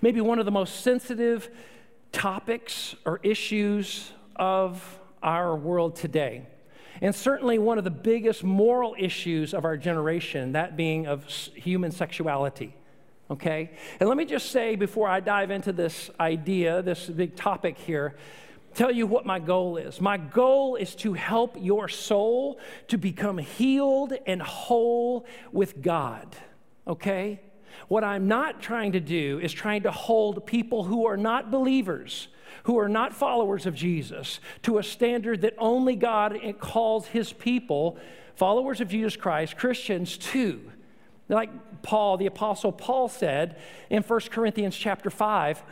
maybe 0.00 0.20
one 0.20 0.38
of 0.38 0.44
the 0.44 0.52
most 0.52 0.82
sensitive 0.82 1.50
topics 2.12 2.94
or 3.04 3.18
issues 3.24 4.12
of 4.36 5.00
our 5.22 5.56
world 5.56 5.96
today. 5.96 6.46
And 7.00 7.12
certainly 7.12 7.58
one 7.58 7.76
of 7.76 7.84
the 7.84 7.90
biggest 7.90 8.44
moral 8.44 8.94
issues 8.96 9.52
of 9.52 9.64
our 9.64 9.76
generation, 9.76 10.52
that 10.52 10.76
being 10.76 11.08
of 11.08 11.24
human 11.26 11.90
sexuality. 11.90 12.76
Okay? 13.30 13.70
And 13.98 14.08
let 14.08 14.16
me 14.16 14.24
just 14.24 14.52
say 14.52 14.76
before 14.76 15.08
I 15.08 15.18
dive 15.18 15.50
into 15.50 15.72
this 15.72 16.08
idea, 16.20 16.82
this 16.82 17.06
big 17.06 17.34
topic 17.34 17.78
here, 17.78 18.14
tell 18.74 18.90
you 18.90 19.06
what 19.06 19.24
my 19.24 19.38
goal 19.38 19.76
is. 19.76 20.00
My 20.00 20.16
goal 20.16 20.76
is 20.76 20.94
to 20.96 21.14
help 21.14 21.56
your 21.58 21.88
soul 21.88 22.58
to 22.88 22.98
become 22.98 23.38
healed 23.38 24.14
and 24.26 24.42
whole 24.42 25.26
with 25.52 25.80
God, 25.80 26.36
okay? 26.86 27.40
What 27.88 28.04
I'm 28.04 28.28
not 28.28 28.60
trying 28.60 28.92
to 28.92 29.00
do 29.00 29.40
is 29.42 29.52
trying 29.52 29.82
to 29.82 29.90
hold 29.90 30.46
people 30.46 30.84
who 30.84 31.06
are 31.06 31.16
not 31.16 31.50
believers, 31.50 32.28
who 32.64 32.78
are 32.78 32.88
not 32.88 33.14
followers 33.14 33.66
of 33.66 33.74
Jesus, 33.74 34.40
to 34.62 34.78
a 34.78 34.82
standard 34.82 35.42
that 35.42 35.54
only 35.58 35.96
God 35.96 36.38
calls 36.60 37.06
his 37.08 37.32
people, 37.32 37.98
followers 38.36 38.80
of 38.80 38.88
Jesus 38.88 39.16
Christ, 39.16 39.56
Christians, 39.56 40.16
to. 40.16 40.70
Like 41.28 41.82
Paul, 41.82 42.16
the 42.16 42.26
apostle 42.26 42.72
Paul 42.72 43.08
said 43.08 43.58
in 43.90 44.02
1 44.02 44.20
Corinthians 44.30 44.76
chapter 44.76 45.10
5, 45.10 45.62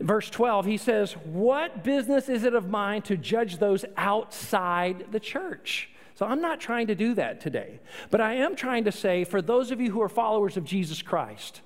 verse 0.00 0.30
12, 0.30 0.66
he 0.66 0.76
says, 0.76 1.12
What 1.12 1.84
business 1.84 2.28
is 2.28 2.44
it 2.44 2.54
of 2.54 2.68
mine 2.68 3.02
to 3.02 3.16
judge 3.16 3.58
those 3.58 3.84
outside 3.96 5.06
the 5.12 5.20
church? 5.20 5.90
So 6.14 6.26
I'm 6.26 6.42
not 6.42 6.60
trying 6.60 6.88
to 6.88 6.94
do 6.94 7.14
that 7.14 7.40
today. 7.40 7.80
But 8.10 8.20
I 8.20 8.34
am 8.34 8.54
trying 8.54 8.84
to 8.84 8.92
say, 8.92 9.24
for 9.24 9.40
those 9.40 9.70
of 9.70 9.80
you 9.80 9.90
who 9.90 10.02
are 10.02 10.08
followers 10.08 10.56
of 10.56 10.64
Jesus 10.64 11.00
Christ, 11.00 11.62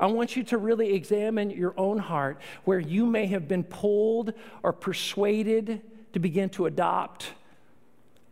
I 0.00 0.06
want 0.06 0.36
you 0.36 0.42
to 0.44 0.58
really 0.58 0.94
examine 0.94 1.50
your 1.50 1.74
own 1.76 1.98
heart 1.98 2.40
where 2.64 2.80
you 2.80 3.06
may 3.06 3.26
have 3.26 3.46
been 3.46 3.62
pulled 3.62 4.32
or 4.62 4.72
persuaded 4.72 5.82
to 6.12 6.18
begin 6.18 6.48
to 6.50 6.66
adopt 6.66 7.32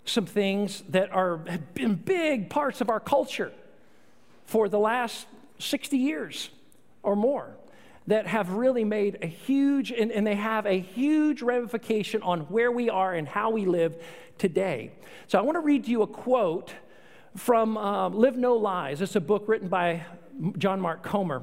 some 0.05 0.27
things 0.27 0.83
that 0.89 1.13
are 1.13 1.39
have 1.47 1.75
been 1.75 1.95
big 1.95 2.51
parts 2.51 2.81
of 2.81 2.91
our 2.91 2.99
culture 2.99 3.53
for 4.45 4.69
the 4.69 4.79
last 4.79 5.27
60 5.59 5.97
years 5.97 6.51
or 7.03 7.15
more 7.15 7.55
that 8.07 8.27
have 8.27 8.51
really 8.51 8.85
made 8.85 9.19
a 9.23 9.27
huge 9.27 9.91
and, 9.91 10.11
and, 10.11 10.27
they 10.27 10.35
have 10.35 10.67
a 10.67 10.79
huge 10.81 11.43
ramification 11.43 12.23
on 12.23 12.41
where 12.43 12.73
we 12.73 12.91
are 12.91 13.15
and 13.15 13.29
how 13.29 13.51
we 13.51 13.65
live 13.65 13.97
today. 14.39 14.93
So 15.29 15.39
i 15.39 15.43
want 15.43 15.57
to 15.57 15.61
read 15.61 15.87
you 15.87 16.03
a 16.03 16.07
quote 16.07 16.73
from 17.37 17.77
uh, 17.77 18.09
live 18.09 18.37
no 18.37 18.57
lies. 18.57 19.01
It's 19.01 19.17
a 19.17 19.21
book 19.21 19.45
written 19.47 19.69
by 19.69 20.05
john 20.59 20.81
mark 20.81 21.03
comer. 21.03 21.43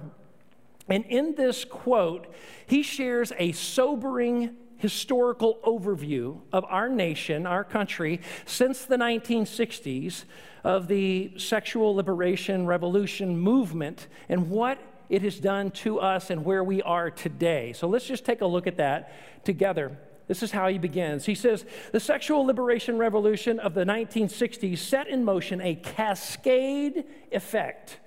And 0.87 1.05
in 1.05 1.35
this 1.35 1.63
quote 1.65 2.33
he 2.67 2.83
shares 2.83 3.31
a 3.37 3.51
sobering 3.53 4.55
historical 4.79 5.59
overview 5.65 6.39
of 6.51 6.65
our 6.65 6.89
nation, 6.89 7.45
our 7.45 7.63
country, 7.63 8.21
since 8.45 8.85
the 8.85 8.95
1960s 8.95 10.23
of 10.63 10.87
the 10.87 11.31
sexual 11.37 11.95
liberation 11.95 12.65
revolution 12.65 13.37
movement 13.37 14.07
and 14.29 14.49
what 14.49 14.79
it 15.09 15.21
has 15.23 15.39
done 15.39 15.71
to 15.71 15.99
us 15.99 16.29
and 16.29 16.45
where 16.45 16.63
we 16.63 16.81
are 16.81 17.09
today. 17.09 17.73
So 17.73 17.87
let's 17.87 18.05
just 18.05 18.25
take 18.25 18.41
a 18.41 18.45
look 18.45 18.67
at 18.67 18.77
that 18.77 19.11
together. 19.43 19.97
This 20.27 20.43
is 20.43 20.51
how 20.51 20.67
he 20.67 20.77
begins. 20.77 21.25
He 21.25 21.33
says, 21.33 21.65
The 21.91 21.99
sexual 21.99 22.45
liberation 22.45 22.99
revolution 22.99 23.59
of 23.59 23.73
the 23.73 23.83
1960s 23.83 24.77
set 24.77 25.07
in 25.07 25.25
motion 25.25 25.59
a 25.59 25.73
cascade 25.75 27.03
effect. 27.31 27.97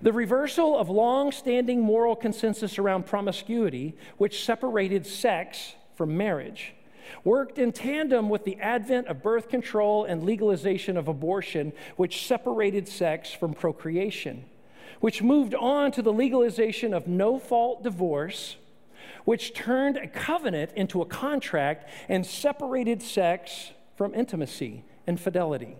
The 0.00 0.12
reversal 0.14 0.78
of 0.78 0.88
long 0.88 1.30
standing 1.30 1.82
moral 1.82 2.16
consensus 2.16 2.78
around 2.78 3.04
promiscuity, 3.04 3.96
which 4.16 4.44
separated 4.44 5.06
sex 5.06 5.74
from 5.94 6.16
marriage, 6.16 6.74
worked 7.24 7.58
in 7.58 7.72
tandem 7.72 8.30
with 8.30 8.44
the 8.44 8.56
advent 8.56 9.06
of 9.08 9.22
birth 9.22 9.50
control 9.50 10.04
and 10.04 10.24
legalization 10.24 10.96
of 10.96 11.06
abortion, 11.06 11.72
which 11.96 12.26
separated 12.26 12.88
sex 12.88 13.30
from 13.30 13.52
procreation, 13.52 14.44
which 15.00 15.22
moved 15.22 15.54
on 15.54 15.92
to 15.92 16.02
the 16.02 16.12
legalization 16.12 16.92
of 16.92 17.06
no 17.06 17.38
fault 17.38 17.82
divorce, 17.82 18.56
which 19.24 19.54
turned 19.54 19.96
a 19.96 20.08
covenant 20.08 20.70
into 20.74 21.02
a 21.02 21.06
contract 21.06 21.88
and 22.08 22.24
separated 22.24 23.02
sex 23.02 23.72
from 23.96 24.14
intimacy 24.14 24.84
and 25.06 25.20
fidelity. 25.20 25.76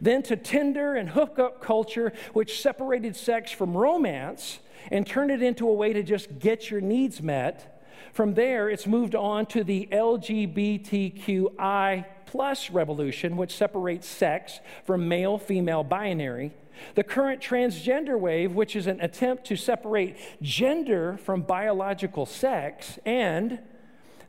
Then 0.00 0.22
to 0.24 0.36
Tinder 0.36 0.94
and 0.94 1.08
hookup 1.08 1.62
culture, 1.62 2.12
which 2.32 2.60
separated 2.60 3.16
sex 3.16 3.50
from 3.50 3.76
romance 3.76 4.60
and 4.90 5.06
turned 5.06 5.30
it 5.30 5.42
into 5.42 5.68
a 5.68 5.72
way 5.72 5.92
to 5.92 6.02
just 6.02 6.38
get 6.38 6.70
your 6.70 6.80
needs 6.80 7.22
met 7.22 7.69
from 8.12 8.34
there, 8.34 8.68
it's 8.68 8.86
moved 8.86 9.14
on 9.14 9.46
to 9.46 9.64
the 9.64 9.88
LGBTQI 9.92 12.04
plus 12.26 12.70
revolution, 12.70 13.36
which 13.36 13.56
separates 13.56 14.06
sex 14.06 14.60
from 14.84 15.08
male 15.08 15.38
female 15.38 15.82
binary. 15.82 16.52
The 16.94 17.04
current 17.04 17.42
transgender 17.42 18.18
wave, 18.18 18.52
which 18.52 18.76
is 18.76 18.86
an 18.86 19.00
attempt 19.00 19.44
to 19.46 19.56
separate 19.56 20.16
gender 20.40 21.18
from 21.18 21.42
biological 21.42 22.26
sex, 22.26 22.98
and 23.04 23.58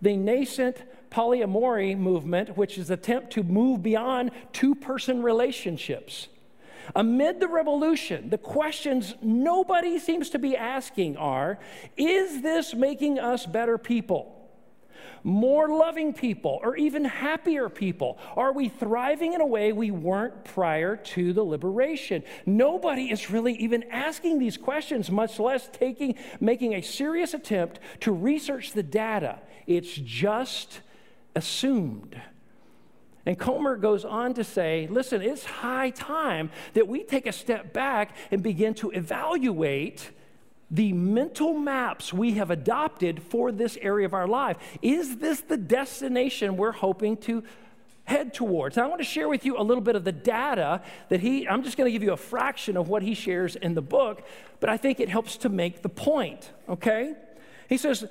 the 0.01 0.17
nascent 0.17 0.83
polyamory 1.11 1.97
movement, 1.97 2.57
which 2.57 2.77
is 2.77 2.89
an 2.89 2.95
attempt 2.95 3.31
to 3.33 3.43
move 3.43 3.83
beyond 3.83 4.31
two 4.51 4.75
person 4.75 5.21
relationships. 5.21 6.27
Amid 6.95 7.39
the 7.39 7.47
revolution, 7.47 8.29
the 8.29 8.37
questions 8.37 9.15
nobody 9.21 9.99
seems 9.99 10.29
to 10.31 10.39
be 10.39 10.55
asking 10.55 11.17
are 11.17 11.59
Is 11.97 12.41
this 12.41 12.73
making 12.73 13.19
us 13.19 13.45
better 13.45 13.77
people? 13.77 14.37
More 15.23 15.69
loving 15.69 16.13
people, 16.13 16.59
or 16.63 16.75
even 16.75 17.05
happier 17.05 17.69
people? 17.69 18.17
Are 18.35 18.51
we 18.53 18.69
thriving 18.69 19.33
in 19.33 19.41
a 19.41 19.45
way 19.45 19.71
we 19.71 19.91
weren't 19.91 20.43
prior 20.45 20.95
to 20.95 21.31
the 21.31 21.43
liberation? 21.43 22.23
Nobody 22.47 23.11
is 23.11 23.29
really 23.29 23.53
even 23.53 23.83
asking 23.91 24.39
these 24.39 24.57
questions, 24.57 25.11
much 25.11 25.39
less 25.39 25.69
taking, 25.71 26.15
making 26.39 26.73
a 26.73 26.81
serious 26.81 27.35
attempt 27.35 27.79
to 27.99 28.11
research 28.11 28.73
the 28.73 28.81
data. 28.81 29.39
It's 29.67 29.93
just 29.93 30.81
assumed. 31.35 32.19
And 33.25 33.37
Comer 33.37 33.75
goes 33.75 34.03
on 34.03 34.33
to 34.35 34.43
say, 34.43 34.87
listen, 34.89 35.21
it's 35.21 35.45
high 35.45 35.91
time 35.91 36.49
that 36.73 36.87
we 36.87 37.03
take 37.03 37.27
a 37.27 37.31
step 37.31 37.71
back 37.73 38.15
and 38.31 38.41
begin 38.41 38.73
to 38.75 38.89
evaluate 38.91 40.11
the 40.71 40.93
mental 40.93 41.53
maps 41.53 42.13
we 42.13 42.33
have 42.33 42.49
adopted 42.49 43.21
for 43.21 43.51
this 43.51 43.77
area 43.81 44.05
of 44.05 44.13
our 44.13 44.27
life. 44.27 44.57
Is 44.81 45.17
this 45.17 45.41
the 45.41 45.57
destination 45.57 46.55
we're 46.55 46.71
hoping 46.71 47.17
to 47.17 47.43
head 48.05 48.33
towards? 48.33 48.77
I 48.77 48.87
want 48.87 49.01
to 49.01 49.05
share 49.05 49.27
with 49.27 49.45
you 49.45 49.57
a 49.59 49.63
little 49.63 49.83
bit 49.83 49.97
of 49.97 50.05
the 50.05 50.13
data 50.13 50.81
that 51.09 51.19
he, 51.19 51.47
I'm 51.47 51.63
just 51.63 51.77
going 51.77 51.87
to 51.87 51.91
give 51.91 52.03
you 52.03 52.13
a 52.13 52.17
fraction 52.17 52.77
of 52.77 52.87
what 52.87 53.03
he 53.03 53.13
shares 53.13 53.57
in 53.57 53.75
the 53.75 53.81
book, 53.81 54.25
but 54.61 54.69
I 54.69 54.77
think 54.77 55.01
it 55.01 55.09
helps 55.09 55.37
to 55.37 55.49
make 55.49 55.81
the 55.81 55.89
point, 55.89 56.51
okay? 56.69 57.15
He 57.67 57.77
says, 57.77 58.05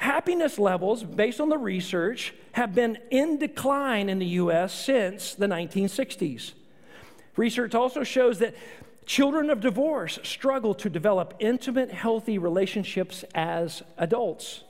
Happiness 0.00 0.58
levels, 0.58 1.04
based 1.04 1.42
on 1.42 1.50
the 1.50 1.58
research, 1.58 2.32
have 2.52 2.74
been 2.74 2.96
in 3.10 3.36
decline 3.36 4.08
in 4.08 4.18
the 4.18 4.26
US 4.26 4.72
since 4.72 5.34
the 5.34 5.44
1960s. 5.44 6.52
Research 7.36 7.74
also 7.74 8.02
shows 8.02 8.38
that 8.38 8.54
children 9.04 9.50
of 9.50 9.60
divorce 9.60 10.18
struggle 10.22 10.72
to 10.72 10.88
develop 10.88 11.34
intimate, 11.38 11.92
healthy 11.92 12.38
relationships 12.38 13.26
as 13.34 13.82
adults. 13.98 14.64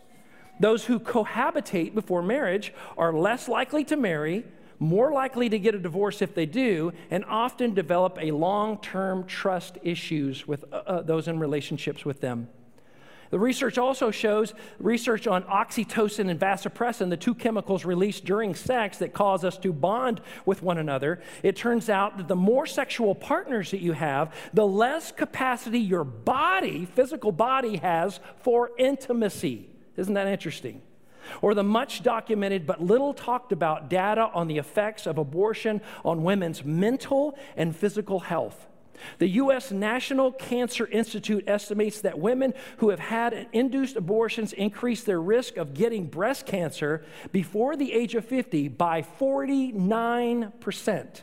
Those 0.59 0.87
who 0.87 0.99
cohabitate 0.99 1.95
before 1.95 2.23
marriage 2.23 2.75
are 2.99 3.12
less 3.12 3.47
likely 3.47 3.85
to 3.85 3.97
marry, 3.97 4.45
more 4.81 5.12
likely 5.12 5.49
to 5.49 5.61
get 5.61 5.77
a 5.77 5.79
divorce 5.79 6.23
if 6.23 6.35
they 6.35 6.47
do, 6.47 6.93
and 7.09 7.25
often 7.27 7.73
develop 7.73 8.19
a 8.21 8.33
long 8.33 8.79
term 8.79 9.25
trust 9.29 9.79
issues 9.85 10.49
with 10.49 10.64
uh, 10.73 10.77
uh 10.88 11.03
those 11.03 11.29
in 11.29 11.38
relationships 11.38 12.05
with 12.05 12.21
them. 12.21 12.49
The 13.31 13.38
research 13.38 13.79
also 13.79 14.11
shows 14.11 14.55
research 14.81 15.29
on 15.29 15.45
oxytocin 15.45 16.29
and 16.29 16.38
vasopressin, 16.38 17.11
the 17.11 17.16
two 17.16 17.35
chemicals 17.35 17.85
released 17.85 18.25
during 18.25 18.57
sex 18.57 18.99
that 18.99 19.12
cause 19.12 19.45
us 19.45 19.57
to 19.59 19.73
bond 19.73 20.21
with 20.45 20.62
one 20.62 20.79
another. 20.79 21.21
It 21.45 21.55
turns 21.55 21.88
out 21.88 22.16
that 22.19 22.27
the 22.27 22.35
more 22.35 22.66
sexual 22.66 23.14
partners 23.14 23.71
that 23.71 23.81
you 23.81 23.93
have, 23.93 24.35
the 24.53 24.66
less 24.66 25.12
capacity 25.12 25.79
your 25.79 26.03
body, 26.03 26.87
physical 26.87 27.31
body, 27.31 27.77
has 27.77 28.19
for 28.38 28.73
intimacy. 28.77 29.69
Isn't 29.97 30.14
that 30.14 30.27
interesting? 30.27 30.83
Or 31.40 31.55
the 31.55 31.62
much 31.62 32.03
documented 32.03 32.66
but 32.66 32.83
little 32.83 33.14
talked 33.14 33.53
about 33.53 33.88
data 33.88 34.29
on 34.35 34.49
the 34.49 34.59
effects 34.59 35.07
of 35.07 35.19
abortion 35.19 35.81
on 36.05 36.25
women's 36.25 36.64
mental 36.64 37.38
and 37.57 37.77
physical 37.77 38.19
health. 38.19 38.66
The 39.19 39.29
U.S. 39.29 39.71
National 39.71 40.33
Cancer 40.33 40.87
Institute 40.87 41.45
estimates 41.47 42.01
that 42.03 42.19
women 42.19 42.55
who 42.79 42.91
have 42.91 43.01
had 43.01 43.49
induced 43.53 43.97
abortions 43.97 44.53
increase 44.53 45.05
their 45.05 45.21
risk 45.21 45.57
of 45.57 45.75
getting 45.75 46.07
breast 46.07 46.47
cancer 46.47 47.05
before 47.33 47.77
the 47.77 47.93
age 47.93 48.15
of 48.15 48.25
50 48.25 48.69
by 48.69 49.03
49%. 49.03 51.23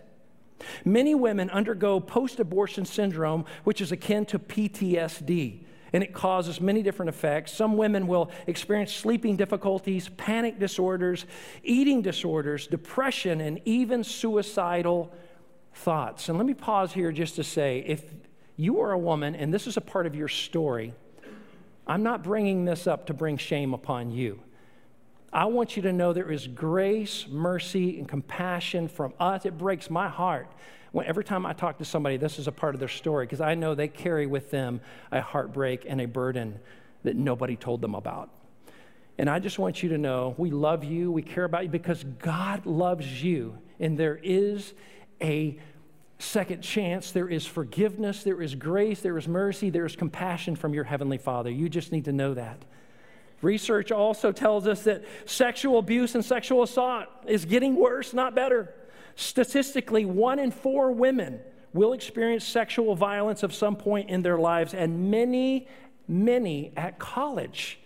Many 0.83 1.15
women 1.15 1.49
undergo 1.49 1.99
post 1.99 2.39
abortion 2.39 2.85
syndrome, 2.85 3.45
which 3.63 3.81
is 3.81 3.91
akin 3.91 4.25
to 4.27 4.39
PTSD 4.39 5.63
and 5.93 6.03
it 6.03 6.13
causes 6.13 6.59
many 6.59 6.83
different 6.83 7.09
effects. 7.09 7.51
Some 7.51 7.77
women 7.77 8.07
will 8.07 8.31
experience 8.45 8.93
sleeping 8.93 9.35
difficulties, 9.35 10.09
panic 10.17 10.59
disorders, 10.59 11.25
eating 11.63 12.01
disorders, 12.01 12.67
depression, 12.67 13.41
and 13.41 13.59
even 13.65 14.03
suicidal 14.03 15.13
thoughts. 15.77 16.29
And 16.29 16.37
let 16.37 16.47
me 16.47 16.53
pause 16.53 16.93
here 16.93 17.11
just 17.11 17.35
to 17.35 17.43
say 17.43 17.83
if 17.87 18.03
you 18.55 18.81
are 18.81 18.91
a 18.91 18.97
woman 18.97 19.35
and 19.35 19.53
this 19.53 19.67
is 19.67 19.77
a 19.77 19.81
part 19.81 20.05
of 20.05 20.15
your 20.15 20.27
story, 20.27 20.93
I'm 21.85 22.03
not 22.03 22.23
bringing 22.23 22.65
this 22.65 22.87
up 22.87 23.07
to 23.07 23.13
bring 23.13 23.37
shame 23.37 23.73
upon 23.73 24.11
you. 24.11 24.41
I 25.31 25.45
want 25.45 25.75
you 25.75 25.83
to 25.83 25.93
know 25.93 26.13
there 26.13 26.31
is 26.31 26.47
grace, 26.47 27.27
mercy, 27.29 27.99
and 27.99 28.07
compassion 28.07 28.87
from 28.87 29.13
us. 29.19 29.45
It 29.45 29.57
breaks 29.57 29.89
my 29.89 30.07
heart 30.07 30.47
when 30.91 31.05
every 31.05 31.23
time 31.23 31.45
I 31.45 31.53
talk 31.53 31.77
to 31.77 31.85
somebody, 31.85 32.17
this 32.17 32.39
is 32.39 32.47
a 32.47 32.51
part 32.51 32.73
of 32.73 32.79
their 32.79 32.89
story 32.89 33.25
because 33.25 33.41
I 33.41 33.55
know 33.55 33.75
they 33.75 33.87
carry 33.87 34.25
with 34.25 34.51
them 34.51 34.81
a 35.11 35.21
heartbreak 35.21 35.85
and 35.87 36.01
a 36.01 36.07
burden 36.07 36.59
that 37.03 37.15
nobody 37.15 37.55
told 37.55 37.81
them 37.81 37.93
about. 37.93 38.29
And 39.17 39.29
I 39.29 39.39
just 39.39 39.59
want 39.59 39.83
you 39.83 39.89
to 39.89 39.97
know 39.97 40.35
we 40.37 40.51
love 40.51 40.83
you, 40.83 41.11
we 41.11 41.21
care 41.21 41.43
about 41.43 41.63
you 41.63 41.69
because 41.69 42.03
God 42.03 42.65
loves 42.65 43.23
you, 43.23 43.57
and 43.79 43.97
there 43.97 44.19
is 44.21 44.73
a 45.21 45.59
second 46.19 46.61
chance. 46.61 47.11
There 47.11 47.29
is 47.29 47.45
forgiveness, 47.45 48.23
there 48.23 48.41
is 48.41 48.55
grace, 48.55 49.01
there 49.01 49.17
is 49.17 49.27
mercy, 49.27 49.69
there 49.69 49.85
is 49.85 49.95
compassion 49.95 50.55
from 50.55 50.73
your 50.73 50.83
Heavenly 50.83 51.17
Father. 51.17 51.49
You 51.49 51.69
just 51.69 51.91
need 51.91 52.05
to 52.05 52.11
know 52.11 52.33
that. 52.33 52.63
Research 53.41 53.91
also 53.91 54.31
tells 54.31 54.67
us 54.67 54.83
that 54.83 55.03
sexual 55.25 55.77
abuse 55.77 56.15
and 56.15 56.25
sexual 56.25 56.63
assault 56.63 57.05
is 57.27 57.45
getting 57.45 57.75
worse, 57.75 58.13
not 58.13 58.33
better. 58.33 58.73
Statistically, 59.15 60.05
one 60.05 60.39
in 60.39 60.49
four 60.49 60.91
women 60.91 61.39
will 61.73 61.93
experience 61.93 62.45
sexual 62.45 62.95
violence 62.95 63.43
at 63.43 63.53
some 63.53 63.75
point 63.75 64.09
in 64.09 64.23
their 64.23 64.39
lives, 64.39 64.73
and 64.73 65.11
many 65.11 65.67
many 66.07 66.71
at 66.77 66.99
college. 66.99 67.79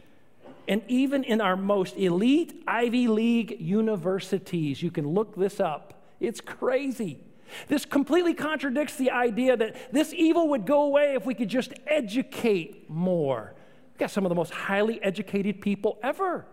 And 0.67 0.83
even 0.87 1.23
in 1.23 1.41
our 1.41 1.57
most 1.57 1.97
elite 1.97 2.63
Ivy 2.67 3.07
League 3.07 3.59
universities, 3.59 4.81
you 4.81 4.91
can 4.91 5.07
look 5.07 5.35
this 5.35 5.59
up. 5.59 6.00
It's 6.21 6.39
crazy. 6.39 7.19
This 7.67 7.83
completely 7.83 8.33
contradicts 8.33 8.95
the 8.95 9.11
idea 9.11 9.57
that 9.57 9.91
this 9.91 10.13
evil 10.13 10.47
would 10.49 10.65
go 10.65 10.83
away 10.83 11.15
if 11.15 11.25
we 11.25 11.33
could 11.33 11.49
just 11.49 11.73
educate 11.85 12.89
more. 12.89 13.53
We've 13.91 13.99
got 13.99 14.11
some 14.11 14.25
of 14.25 14.29
the 14.29 14.35
most 14.35 14.53
highly 14.53 15.03
educated 15.03 15.59
people 15.59 15.97
ever. 16.01 16.45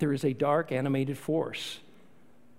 There 0.00 0.12
is 0.12 0.24
a 0.24 0.32
dark 0.32 0.72
animated 0.72 1.16
force 1.16 1.78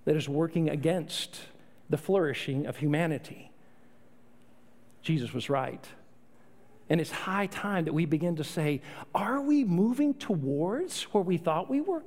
that 0.06 0.16
is 0.16 0.30
working 0.30 0.70
against 0.70 1.42
the 1.90 1.98
flourishing 1.98 2.66
of 2.66 2.78
humanity. 2.78 3.52
Jesus 5.02 5.34
was 5.34 5.50
right. 5.50 5.86
And 6.90 7.02
it's 7.02 7.12
high 7.12 7.48
time 7.48 7.86
that 7.86 7.94
we 7.94 8.06
begin 8.06 8.38
to 8.38 8.44
say, 8.44 8.82
are 9.14 9.42
we 9.42 9.64
moving 9.64 10.14
towards 10.14 11.04
where 11.04 11.24
we 11.24 11.38
thought 11.38 11.70
we 11.70 11.82
were 11.82 12.04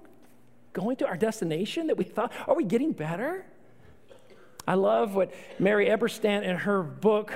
going 0.77 0.97
to, 0.97 1.07
our 1.07 1.17
destination 1.17 1.87
that 1.87 1.97
we 1.97 2.05
thought? 2.05 2.31
Are 2.47 2.55
we 2.55 2.65
getting 2.65 2.93
better? 2.93 3.47
I 4.69 4.75
love 4.75 5.15
what 5.15 5.33
Mary 5.59 5.87
Eberstadt 5.87 6.43
in 6.43 6.57
her 6.57 6.83
book, 6.83 7.33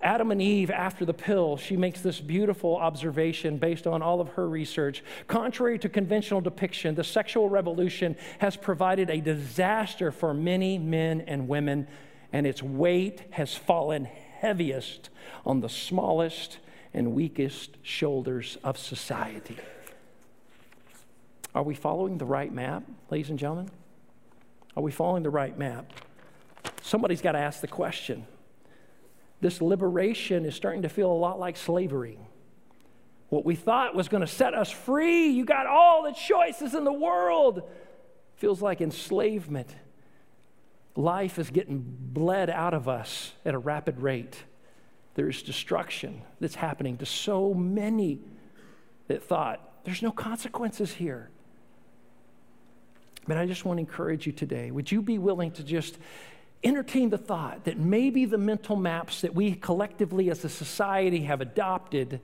Adam 0.00 0.30
and 0.30 0.40
Eve 0.40 0.70
After 0.70 1.04
the 1.04 1.12
Pill, 1.12 1.56
she 1.56 1.76
makes 1.76 2.02
this 2.02 2.20
beautiful 2.20 2.76
observation 2.76 3.58
based 3.58 3.88
on 3.88 4.00
all 4.00 4.20
of 4.20 4.28
her 4.30 4.48
research. 4.48 5.02
Contrary 5.26 5.78
to 5.80 5.88
conventional 5.88 6.40
depiction, 6.40 6.94
the 6.94 7.02
sexual 7.02 7.48
revolution 7.48 8.14
has 8.38 8.56
provided 8.56 9.10
a 9.10 9.20
disaster 9.20 10.12
for 10.12 10.32
many 10.32 10.78
men 10.78 11.22
and 11.22 11.48
women, 11.48 11.88
and 12.32 12.46
its 12.46 12.62
weight 12.62 13.22
has 13.30 13.54
fallen 13.54 14.04
heaviest 14.04 15.08
on 15.44 15.60
the 15.60 15.68
smallest 15.68 16.58
and 16.92 17.12
weakest 17.12 17.76
shoulders 17.82 18.56
of 18.62 18.78
society. 18.78 19.56
Are 21.54 21.62
we 21.62 21.74
following 21.74 22.18
the 22.18 22.24
right 22.24 22.52
map, 22.52 22.82
ladies 23.10 23.30
and 23.30 23.38
gentlemen? 23.38 23.70
Are 24.76 24.82
we 24.82 24.90
following 24.90 25.22
the 25.22 25.30
right 25.30 25.56
map? 25.56 25.92
Somebody's 26.82 27.22
got 27.22 27.32
to 27.32 27.38
ask 27.38 27.60
the 27.60 27.68
question. 27.68 28.26
This 29.40 29.60
liberation 29.62 30.46
is 30.46 30.54
starting 30.54 30.82
to 30.82 30.88
feel 30.88 31.10
a 31.10 31.14
lot 31.14 31.38
like 31.38 31.56
slavery. 31.56 32.18
What 33.28 33.44
we 33.44 33.54
thought 33.54 33.94
was 33.94 34.08
going 34.08 34.22
to 34.22 34.26
set 34.26 34.54
us 34.54 34.70
free, 34.70 35.28
you 35.28 35.44
got 35.44 35.66
all 35.66 36.02
the 36.02 36.12
choices 36.12 36.74
in 36.74 36.84
the 36.84 36.92
world, 36.92 37.62
feels 38.36 38.60
like 38.60 38.80
enslavement. 38.80 39.74
Life 40.96 41.38
is 41.38 41.50
getting 41.50 41.84
bled 41.86 42.50
out 42.50 42.74
of 42.74 42.88
us 42.88 43.32
at 43.44 43.54
a 43.54 43.58
rapid 43.58 44.00
rate. 44.00 44.44
There's 45.14 45.42
destruction 45.42 46.22
that's 46.40 46.56
happening 46.56 46.98
to 46.98 47.06
so 47.06 47.54
many 47.54 48.20
that 49.06 49.22
thought 49.22 49.84
there's 49.84 50.02
no 50.02 50.10
consequences 50.10 50.94
here. 50.94 51.30
But 53.26 53.36
I 53.36 53.46
just 53.46 53.64
want 53.64 53.78
to 53.78 53.80
encourage 53.80 54.26
you 54.26 54.32
today 54.32 54.70
would 54.70 54.90
you 54.90 55.02
be 55.02 55.18
willing 55.18 55.50
to 55.52 55.62
just 55.62 55.98
entertain 56.62 57.10
the 57.10 57.18
thought 57.18 57.64
that 57.64 57.78
maybe 57.78 58.24
the 58.24 58.38
mental 58.38 58.76
maps 58.76 59.20
that 59.20 59.34
we 59.34 59.54
collectively 59.54 60.30
as 60.30 60.44
a 60.44 60.48
society 60.48 61.20
have 61.22 61.40
adopted 61.40 62.20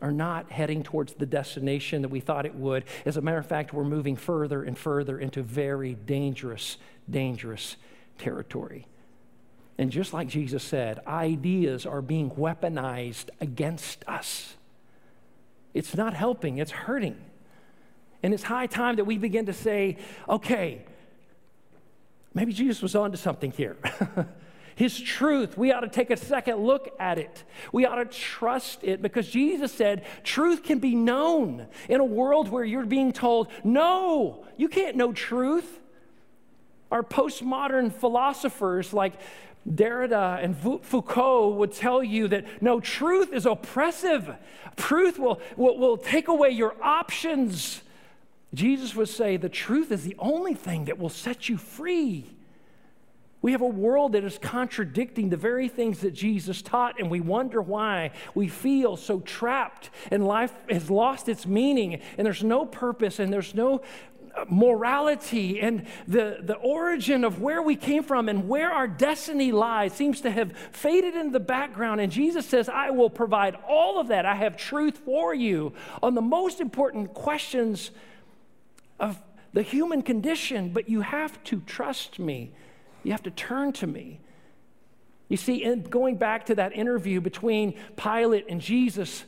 are 0.00 0.12
not 0.12 0.50
heading 0.50 0.82
towards 0.82 1.12
the 1.14 1.26
destination 1.26 2.02
that 2.02 2.08
we 2.08 2.20
thought 2.20 2.46
it 2.46 2.54
would. 2.54 2.84
As 3.04 3.16
a 3.16 3.20
matter 3.20 3.38
of 3.38 3.46
fact, 3.46 3.72
we're 3.72 3.84
moving 3.84 4.16
further 4.16 4.62
and 4.62 4.78
further 4.78 5.18
into 5.18 5.42
very 5.42 5.94
dangerous, 5.94 6.78
dangerous 7.10 7.76
territory. 8.16 8.86
And 9.76 9.90
just 9.90 10.12
like 10.12 10.28
Jesus 10.28 10.62
said, 10.62 11.00
ideas 11.06 11.84
are 11.84 12.02
being 12.02 12.30
weaponized 12.30 13.30
against 13.40 14.04
us. 14.08 14.54
It's 15.74 15.96
not 15.96 16.14
helping, 16.14 16.58
it's 16.58 16.70
hurting. 16.70 17.16
And 18.22 18.34
it's 18.34 18.42
high 18.42 18.66
time 18.66 18.96
that 18.96 19.04
we 19.04 19.18
begin 19.18 19.46
to 19.46 19.52
say, 19.52 19.96
okay, 20.28 20.84
maybe 22.34 22.52
Jesus 22.52 22.82
was 22.82 22.94
onto 22.94 23.16
something 23.16 23.52
here. 23.52 23.76
His 24.78 25.00
truth, 25.00 25.58
we 25.58 25.72
ought 25.72 25.80
to 25.80 25.88
take 25.88 26.10
a 26.10 26.16
second 26.16 26.58
look 26.58 26.94
at 27.00 27.18
it. 27.18 27.42
We 27.72 27.84
ought 27.84 27.96
to 27.96 28.04
trust 28.04 28.84
it 28.84 29.02
because 29.02 29.28
Jesus 29.28 29.72
said 29.72 30.04
truth 30.22 30.62
can 30.62 30.78
be 30.78 30.94
known 30.94 31.66
in 31.88 32.00
a 32.00 32.04
world 32.04 32.48
where 32.48 32.64
you're 32.64 32.86
being 32.86 33.12
told, 33.12 33.48
no, 33.64 34.46
you 34.56 34.68
can't 34.68 34.96
know 34.96 35.12
truth. 35.12 35.80
Our 36.92 37.02
postmodern 37.02 37.92
philosophers 37.92 38.92
like 38.92 39.14
Derrida 39.68 40.42
and 40.42 40.56
Foucault 40.84 41.54
would 41.54 41.72
tell 41.72 42.02
you 42.02 42.28
that 42.28 42.62
no, 42.62 42.78
truth 42.78 43.32
is 43.32 43.46
oppressive. 43.46 44.32
Truth 44.76 45.18
will, 45.18 45.40
will, 45.56 45.76
will 45.76 45.96
take 45.96 46.28
away 46.28 46.50
your 46.50 46.76
options. 46.80 47.82
Jesus 48.54 48.94
would 48.94 49.08
say 49.08 49.36
the 49.36 49.48
truth 49.48 49.92
is 49.92 50.04
the 50.04 50.16
only 50.18 50.54
thing 50.54 50.86
that 50.86 50.98
will 50.98 51.10
set 51.10 51.48
you 51.48 51.56
free. 51.58 52.34
We 53.40 53.52
have 53.52 53.60
a 53.60 53.66
world 53.66 54.12
that 54.12 54.24
is 54.24 54.38
contradicting 54.38 55.28
the 55.28 55.36
very 55.36 55.68
things 55.68 56.00
that 56.00 56.12
Jesus 56.12 56.60
taught, 56.60 56.98
and 56.98 57.08
we 57.08 57.20
wonder 57.20 57.62
why 57.62 58.10
we 58.34 58.48
feel 58.48 58.96
so 58.96 59.20
trapped, 59.20 59.90
and 60.10 60.26
life 60.26 60.52
has 60.68 60.90
lost 60.90 61.28
its 61.28 61.46
meaning, 61.46 62.00
and 62.16 62.26
there's 62.26 62.42
no 62.42 62.66
purpose, 62.66 63.20
and 63.20 63.32
there's 63.32 63.54
no 63.54 63.82
uh, 64.34 64.44
morality 64.50 65.60
and 65.60 65.86
the, 66.06 66.38
the 66.42 66.56
origin 66.56 67.24
of 67.24 67.40
where 67.40 67.62
we 67.62 67.76
came 67.76 68.02
from 68.02 68.28
and 68.28 68.48
where 68.48 68.70
our 68.70 68.86
destiny 68.86 69.52
lies 69.52 69.92
seems 69.92 70.20
to 70.20 70.30
have 70.30 70.52
faded 70.72 71.14
in 71.14 71.32
the 71.32 71.40
background. 71.40 72.00
And 72.00 72.12
Jesus 72.12 72.44
says, 72.44 72.68
I 72.68 72.90
will 72.90 73.10
provide 73.10 73.56
all 73.68 74.00
of 74.00 74.08
that. 74.08 74.26
I 74.26 74.34
have 74.34 74.56
truth 74.56 74.98
for 74.98 75.34
you 75.34 75.72
on 76.02 76.14
the 76.14 76.20
most 76.20 76.60
important 76.60 77.14
questions 77.14 77.90
of 78.98 79.20
the 79.52 79.62
human 79.62 80.02
condition, 80.02 80.72
but 80.72 80.88
you 80.88 81.00
have 81.00 81.42
to 81.44 81.60
trust 81.60 82.18
me. 82.18 82.52
You 83.02 83.12
have 83.12 83.22
to 83.22 83.30
turn 83.30 83.72
to 83.74 83.86
me. 83.86 84.20
You 85.28 85.36
see, 85.36 85.62
in 85.62 85.82
going 85.82 86.16
back 86.16 86.46
to 86.46 86.54
that 86.56 86.72
interview 86.74 87.20
between 87.20 87.74
Pilate 87.96 88.46
and 88.48 88.60
Jesus 88.60 89.24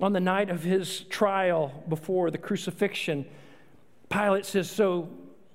on 0.00 0.12
the 0.12 0.20
night 0.20 0.50
of 0.50 0.62
his 0.62 1.00
trial 1.04 1.84
before 1.88 2.30
the 2.30 2.38
crucifixion, 2.38 3.24
Pilate 4.10 4.44
says, 4.44 4.70
So 4.70 5.08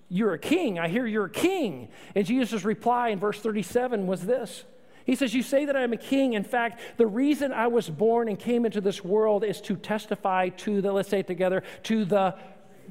you're 0.10 0.34
a 0.34 0.40
king. 0.40 0.80
I 0.80 0.88
hear 0.88 1.06
you're 1.06 1.26
a 1.26 1.30
king. 1.30 1.90
And 2.16 2.26
Jesus' 2.26 2.64
reply 2.64 3.10
in 3.10 3.20
verse 3.20 3.40
37 3.40 4.08
was 4.08 4.26
this 4.26 4.64
He 5.06 5.16
says, 5.16 5.36
You 5.36 5.44
say 5.44 5.66
that 5.66 5.76
I'm 5.76 5.94
a 5.94 5.98
king. 5.98 6.34
In 6.34 6.44
fact, 6.44 6.82
the 6.98 7.08
reason 7.08 7.52
I 7.54 7.68
was 7.68 7.88
born 7.88 8.28
and 8.28 8.40
came 8.40 8.66
into 8.66 8.82
this 8.82 9.04
world 9.04 9.44
is 9.44 9.62
to 9.62 9.76
testify 9.76 10.50
to 10.50 10.82
the, 10.82 10.92
let's 10.92 11.10
say 11.10 11.20
it 11.20 11.28
together, 11.28 11.62
to 11.84 12.04
the, 12.04 12.36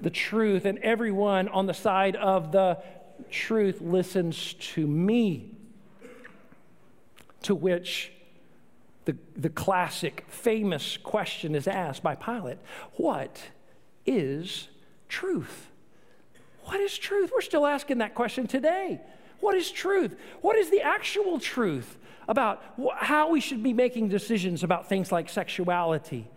the 0.01 0.11
truth. 0.11 0.65
And 0.65 0.79
everyone 0.79 1.49
on 1.49 1.67
the 1.67 1.75
side 1.75 2.17
of 2.17 2.53
the 2.53 2.79
truth 3.31 3.81
listens 3.81 4.55
to 4.55 4.87
me. 4.87 5.53
To 7.43 7.55
which 7.55 8.13
the, 9.05 9.17
the 9.37 9.51
classic, 9.51 10.25
famous 10.29 10.97
question 10.97 11.55
is 11.55 11.69
asked 11.69 12.03
by 12.03 12.15
Pilate 12.15 12.59
What 12.95 13.41
is 14.05 14.69
truth? 15.09 15.71
What 16.65 16.81
is 16.81 16.99
truth? 16.99 17.31
We're 17.33 17.41
still 17.41 17.67
asking 17.67 17.99
that 17.99 18.15
question 18.15 18.47
today. 18.47 19.01
What 19.41 19.55
is 19.55 19.71
truth? 19.71 20.17
What 20.41 20.57
is 20.57 20.71
the 20.71 20.83
actual 20.83 21.39
truth 21.39 21.97
about 22.29 22.63
how 22.97 23.31
we 23.31 23.41
should 23.41 23.63
be 23.63 23.73
making 23.73 24.09
decisions 24.09 24.65
about 24.65 24.89
things 24.89 25.13
like 25.13 25.29
sexuality 25.29 26.29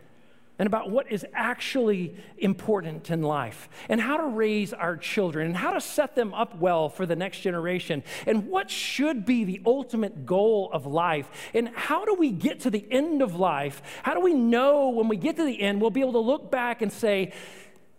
and 0.60 0.68
about 0.68 0.92
what 0.92 1.10
is 1.10 1.26
actually 1.34 2.16
important 2.38 3.10
in 3.10 3.24
life 3.24 3.70
and 3.88 4.02
how 4.02 4.18
to 4.18 4.26
raise 4.26 4.74
our 4.74 4.98
children 4.98 5.48
and 5.48 5.56
how 5.56 5.72
to 5.72 5.80
set 5.80 6.16
them 6.16 6.34
up 6.34 6.58
well 6.58 6.90
for 6.90 7.06
the 7.06 7.16
next 7.16 7.40
generation 7.40 8.04
and 8.28 8.48
what 8.48 8.70
should 8.70 9.26
be 9.26 9.46
the 9.46 9.62
ultimate 9.66 10.26
goal 10.26 10.70
of 10.74 10.86
life 10.86 11.30
and 11.54 11.70
how 11.70 12.04
do 12.04 12.14
we 12.14 12.30
get 12.30 12.60
to 12.60 12.70
the 12.70 12.86
end 12.92 13.22
of 13.22 13.36
life? 13.36 13.82
How 14.04 14.14
do 14.14 14.20
we 14.20 14.34
know 14.34 14.90
when 14.90 15.08
we 15.08 15.16
get 15.16 15.38
to 15.38 15.46
the 15.46 15.62
end, 15.62 15.80
we'll 15.80 15.92
be 15.92 16.02
able 16.02 16.14
to 16.14 16.20
look 16.20 16.52
back 16.52 16.82
and 16.82 16.92
say, 16.92 17.34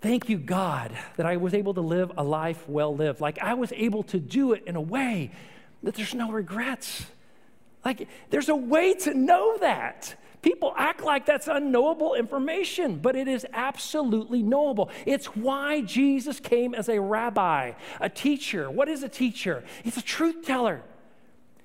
Thank 0.03 0.31
you, 0.31 0.39
God, 0.39 0.97
that 1.17 1.27
I 1.27 1.37
was 1.37 1.53
able 1.53 1.75
to 1.75 1.83
live 1.83 2.13
a 2.17 2.25
life 2.25 2.67
well 2.67 2.97
lived. 2.97 3.21
Like 3.21 3.39
I 3.39 3.53
was 3.53 3.71
able 3.73 4.03
to 4.05 4.19
do 4.19 4.55
it 4.55 4.63
in 4.67 4.75
a 4.75 4.81
way 4.81 5.31
that 5.83 5.95
there's 5.95 6.15
no 6.15 6.31
regrets. 6.31 7.05
Like 7.85 8.09
there's 8.31 8.49
a 8.49 8.57
way 8.57 8.95
to 8.95 9.13
know 9.13 9.59
that. 9.59 10.15
People 10.43 10.73
act 10.77 11.03
like 11.03 11.27
that's 11.27 11.49
unknowable 11.49 12.15
information, 12.15 12.97
but 12.97 13.15
it 13.15 13.29
is 13.29 13.47
absolutely 13.53 14.43
knowable. 14.43 14.91
It's 15.05 15.27
why 15.27 15.83
Jesus 15.83 16.41
came 16.41 16.75
as 16.75 16.89
a 16.89 16.99
rabbi, 16.99 17.73
a 18.01 18.09
teacher. 18.09 18.71
What 18.71 18.89
is 18.89 19.03
a 19.03 19.09
teacher? 19.09 19.65
He's 19.83 19.99
a 19.99 20.03
truth 20.03 20.47
teller. 20.47 20.83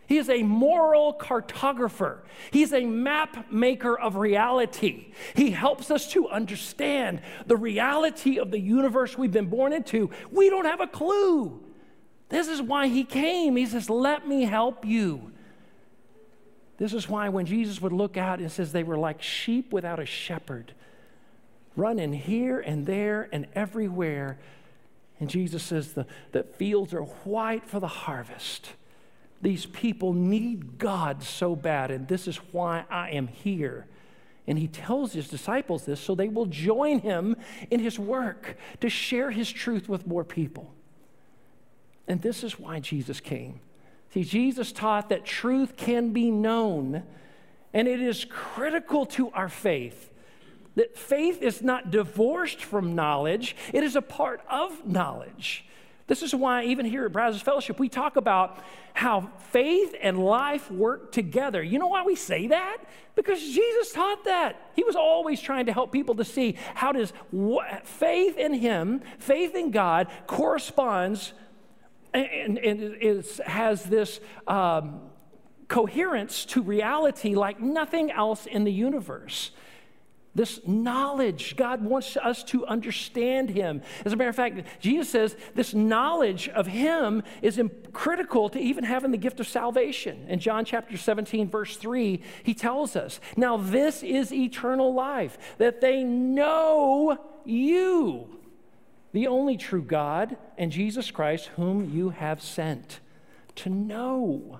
He 0.07 0.17
is 0.17 0.29
a 0.29 0.43
moral 0.43 1.13
cartographer. 1.13 2.19
He's 2.51 2.73
a 2.73 2.85
map 2.85 3.51
maker 3.51 3.97
of 3.97 4.17
reality. 4.17 5.13
He 5.35 5.51
helps 5.51 5.89
us 5.89 6.11
to 6.11 6.29
understand 6.29 7.21
the 7.47 7.57
reality 7.57 8.38
of 8.38 8.51
the 8.51 8.59
universe 8.59 9.17
we've 9.17 9.31
been 9.31 9.49
born 9.49 9.73
into. 9.73 10.11
We 10.31 10.49
don't 10.49 10.65
have 10.65 10.81
a 10.81 10.88
clue. 10.88 11.63
This 12.29 12.47
is 12.47 12.61
why 12.61 12.88
he 12.88 13.03
came. 13.03 13.55
He 13.55 13.65
says, 13.65 13.89
Let 13.89 14.27
me 14.27 14.43
help 14.43 14.85
you. 14.85 15.31
This 16.77 16.93
is 16.93 17.07
why 17.07 17.29
when 17.29 17.45
Jesus 17.45 17.81
would 17.81 17.93
look 17.93 18.17
out, 18.17 18.41
it 18.41 18.49
says 18.49 18.71
they 18.71 18.83
were 18.83 18.97
like 18.97 19.21
sheep 19.21 19.71
without 19.71 19.99
a 19.99 20.05
shepherd, 20.05 20.73
running 21.75 22.13
here 22.13 22.59
and 22.59 22.85
there 22.85 23.29
and 23.31 23.47
everywhere. 23.55 24.38
And 25.19 25.29
Jesus 25.29 25.63
says 25.63 25.93
the, 25.93 26.05
the 26.33 26.43
fields 26.43 26.93
are 26.93 27.03
white 27.03 27.65
for 27.65 27.79
the 27.79 27.88
harvest. 27.88 28.71
These 29.41 29.65
people 29.67 30.13
need 30.13 30.77
God 30.77 31.23
so 31.23 31.55
bad, 31.55 31.91
and 31.91 32.07
this 32.07 32.27
is 32.27 32.38
why 32.51 32.85
I 32.89 33.11
am 33.11 33.27
here. 33.27 33.85
And 34.47 34.59
he 34.59 34.67
tells 34.67 35.13
his 35.13 35.27
disciples 35.27 35.85
this 35.85 35.99
so 35.99 36.13
they 36.13 36.27
will 36.27 36.45
join 36.45 36.99
him 36.99 37.35
in 37.71 37.79
his 37.79 37.97
work 37.97 38.57
to 38.81 38.89
share 38.89 39.31
his 39.31 39.51
truth 39.51 39.89
with 39.89 40.05
more 40.05 40.23
people. 40.23 40.73
And 42.07 42.21
this 42.21 42.43
is 42.43 42.59
why 42.59 42.79
Jesus 42.79 43.19
came. 43.19 43.59
See, 44.15 44.23
Jesus 44.23 44.71
taught 44.71 45.10
that 45.10 45.25
truth 45.25 45.75
can 45.75 46.13
be 46.13 46.32
known, 46.32 47.04
and 47.73 47.86
it 47.86 47.99
is 47.99 48.25
critical 48.30 49.06
to 49.08 49.30
our 49.32 49.49
faith. 49.49 50.10
That 50.75 50.97
faith 50.97 51.41
is 51.41 51.62
not 51.62 51.91
divorced 51.91 52.63
from 52.63 52.95
knowledge, 52.95 53.58
it 53.73 53.84
is 53.84 53.97
a 53.97 54.01
part 54.01 54.39
of 54.49 54.88
knowledge. 54.88 55.65
This 56.08 56.23
is 56.23 56.34
why, 56.34 56.63
even 56.63 56.86
here 56.86 57.06
at 57.06 57.12
Brazos 57.12 57.41
Fellowship, 57.41 57.78
we 57.78 57.89
talk 57.89 58.15
about 58.15 58.60
how 58.93 59.32
faith 59.49 59.93
and 60.01 60.23
life 60.23 60.71
work 60.71 61.12
together. 61.12 61.62
You 61.62 61.78
know 61.80 61.88
why 61.88 62.04
we 62.04 62.15
say 62.15 62.47
that? 62.47 62.78
Because 63.15 63.41
Jesus 63.41 63.91
taught 63.91 64.23
that. 64.23 64.71
He 64.75 64.84
was 64.86 64.95
always 64.95 65.41
trying 65.41 65.65
to 65.65 65.73
help 65.73 65.91
people 65.91 66.15
to 66.15 66.23
see 66.23 66.56
how 66.73 66.93
does 66.93 67.12
faith 67.84 68.38
in 68.38 68.54
Him, 68.54 69.01
faith 69.19 69.56
in 69.56 69.71
God, 69.71 70.08
corresponds 70.25 71.34
and, 72.15 72.58
and 72.58 72.82
it 72.82 73.38
has 73.45 73.84
this 73.84 74.19
um, 74.47 75.01
coherence 75.67 76.45
to 76.45 76.62
reality 76.62 77.36
like 77.36 77.60
nothing 77.60 78.12
else 78.12 78.45
in 78.45 78.63
the 78.63 78.71
universe. 78.71 79.51
This 80.36 80.60
knowledge, 80.67 81.56
God 81.56 81.82
wants 81.82 82.17
us 82.17 82.43
to 82.45 82.65
understand 82.65 83.49
Him. 83.49 83.82
As 84.04 84.12
a 84.12 84.17
matter 84.17 84.30
of 84.30 84.36
fact, 84.36 84.67
Jesus 84.82 85.10
says 85.10 85.38
this 85.56 85.73
knowledge 85.73 86.49
of 86.49 86.67
Him 86.67 87.23
is 87.41 87.60
critical 87.93 88.49
to 88.49 88.60
even 88.60 88.84
having 88.84 89.12
the 89.12 89.17
gift 89.17 89.39
of 89.39 89.47
salvation. 89.47 90.25
In 90.28 90.39
John 90.39 90.65
chapter 90.65 90.97
17, 90.97 91.49
verse 91.49 91.78
3, 91.78 92.21
He 92.43 92.54
tells 92.54 92.97
us, 92.97 93.21
Now 93.38 93.56
this 93.56 94.04
is 94.04 94.34
eternal 94.34 94.93
life, 94.93 95.38
that 95.58 95.80
they 95.80 96.04
know 96.04 97.17
you, 97.45 98.28
the 99.15 99.28
only 99.28 99.56
true 99.56 99.82
God, 99.82 100.36
and 100.58 100.73
Jesus 100.73 101.10
Christ, 101.10 101.47
whom 101.56 101.89
you 101.89 102.10
have 102.10 102.41
sent. 102.41 102.99
To 103.56 103.69
know, 103.69 104.60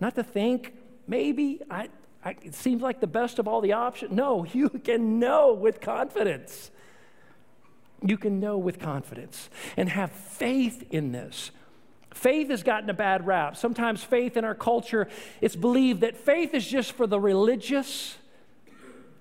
not 0.00 0.14
to 0.14 0.24
think, 0.24 0.72
maybe, 1.06 1.60
I, 1.70 1.90
I, 2.24 2.36
it 2.42 2.54
seems 2.54 2.80
like 2.80 3.00
the 3.00 3.06
best 3.06 3.38
of 3.38 3.46
all 3.46 3.60
the 3.60 3.74
options. 3.74 4.12
No, 4.12 4.44
you 4.54 4.70
can 4.70 5.18
know 5.18 5.52
with 5.52 5.82
confidence. 5.82 6.70
You 8.02 8.16
can 8.16 8.40
know 8.40 8.56
with 8.56 8.78
confidence 8.78 9.50
and 9.76 9.90
have 9.90 10.10
faith 10.10 10.82
in 10.90 11.12
this. 11.12 11.50
Faith 12.14 12.48
has 12.48 12.62
gotten 12.62 12.88
a 12.88 12.94
bad 12.94 13.26
rap. 13.26 13.58
Sometimes 13.58 14.02
faith 14.02 14.38
in 14.38 14.44
our 14.46 14.54
culture, 14.54 15.06
it's 15.42 15.54
believed 15.54 16.00
that 16.00 16.16
faith 16.16 16.54
is 16.54 16.66
just 16.66 16.92
for 16.92 17.06
the 17.06 17.20
religious. 17.20 18.16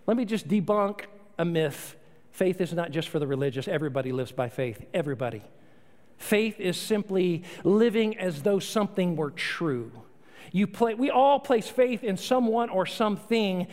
Let 0.07 0.15
me 0.15 0.23
just 0.23 0.47
debunk 0.47 1.01
a 1.37 1.43
myth 1.43 1.97
Faith 2.31 2.61
is 2.61 2.73
not 2.73 2.91
just 2.91 3.09
for 3.09 3.19
the 3.19 3.27
religious, 3.27 3.67
everybody 3.67 4.11
lives 4.11 4.31
by 4.31 4.49
faith. 4.49 4.85
Everybody. 4.93 5.41
Faith 6.17 6.59
is 6.59 6.77
simply 6.77 7.43
living 7.63 8.17
as 8.17 8.43
though 8.43 8.59
something 8.59 9.15
were 9.15 9.31
true. 9.31 9.91
You 10.51 10.67
play, 10.67 10.93
we 10.93 11.09
all 11.09 11.39
place 11.39 11.67
faith 11.67 12.03
in 12.03 12.17
someone 12.17 12.69
or 12.69 12.85
something 12.85 13.67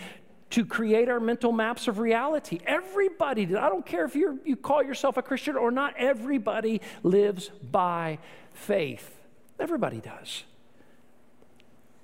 to 0.50 0.64
create 0.64 1.08
our 1.08 1.18
mental 1.20 1.52
maps 1.52 1.88
of 1.88 1.98
reality. 1.98 2.60
Everybody 2.64 3.44
I 3.56 3.68
don't 3.68 3.84
care 3.84 4.04
if 4.04 4.14
you 4.14 4.40
you 4.44 4.56
call 4.56 4.82
yourself 4.82 5.16
a 5.16 5.22
Christian 5.22 5.56
or 5.56 5.70
not, 5.70 5.94
everybody 5.96 6.80
lives 7.02 7.48
by 7.48 8.18
faith. 8.52 9.18
Everybody 9.58 10.00
does. 10.00 10.44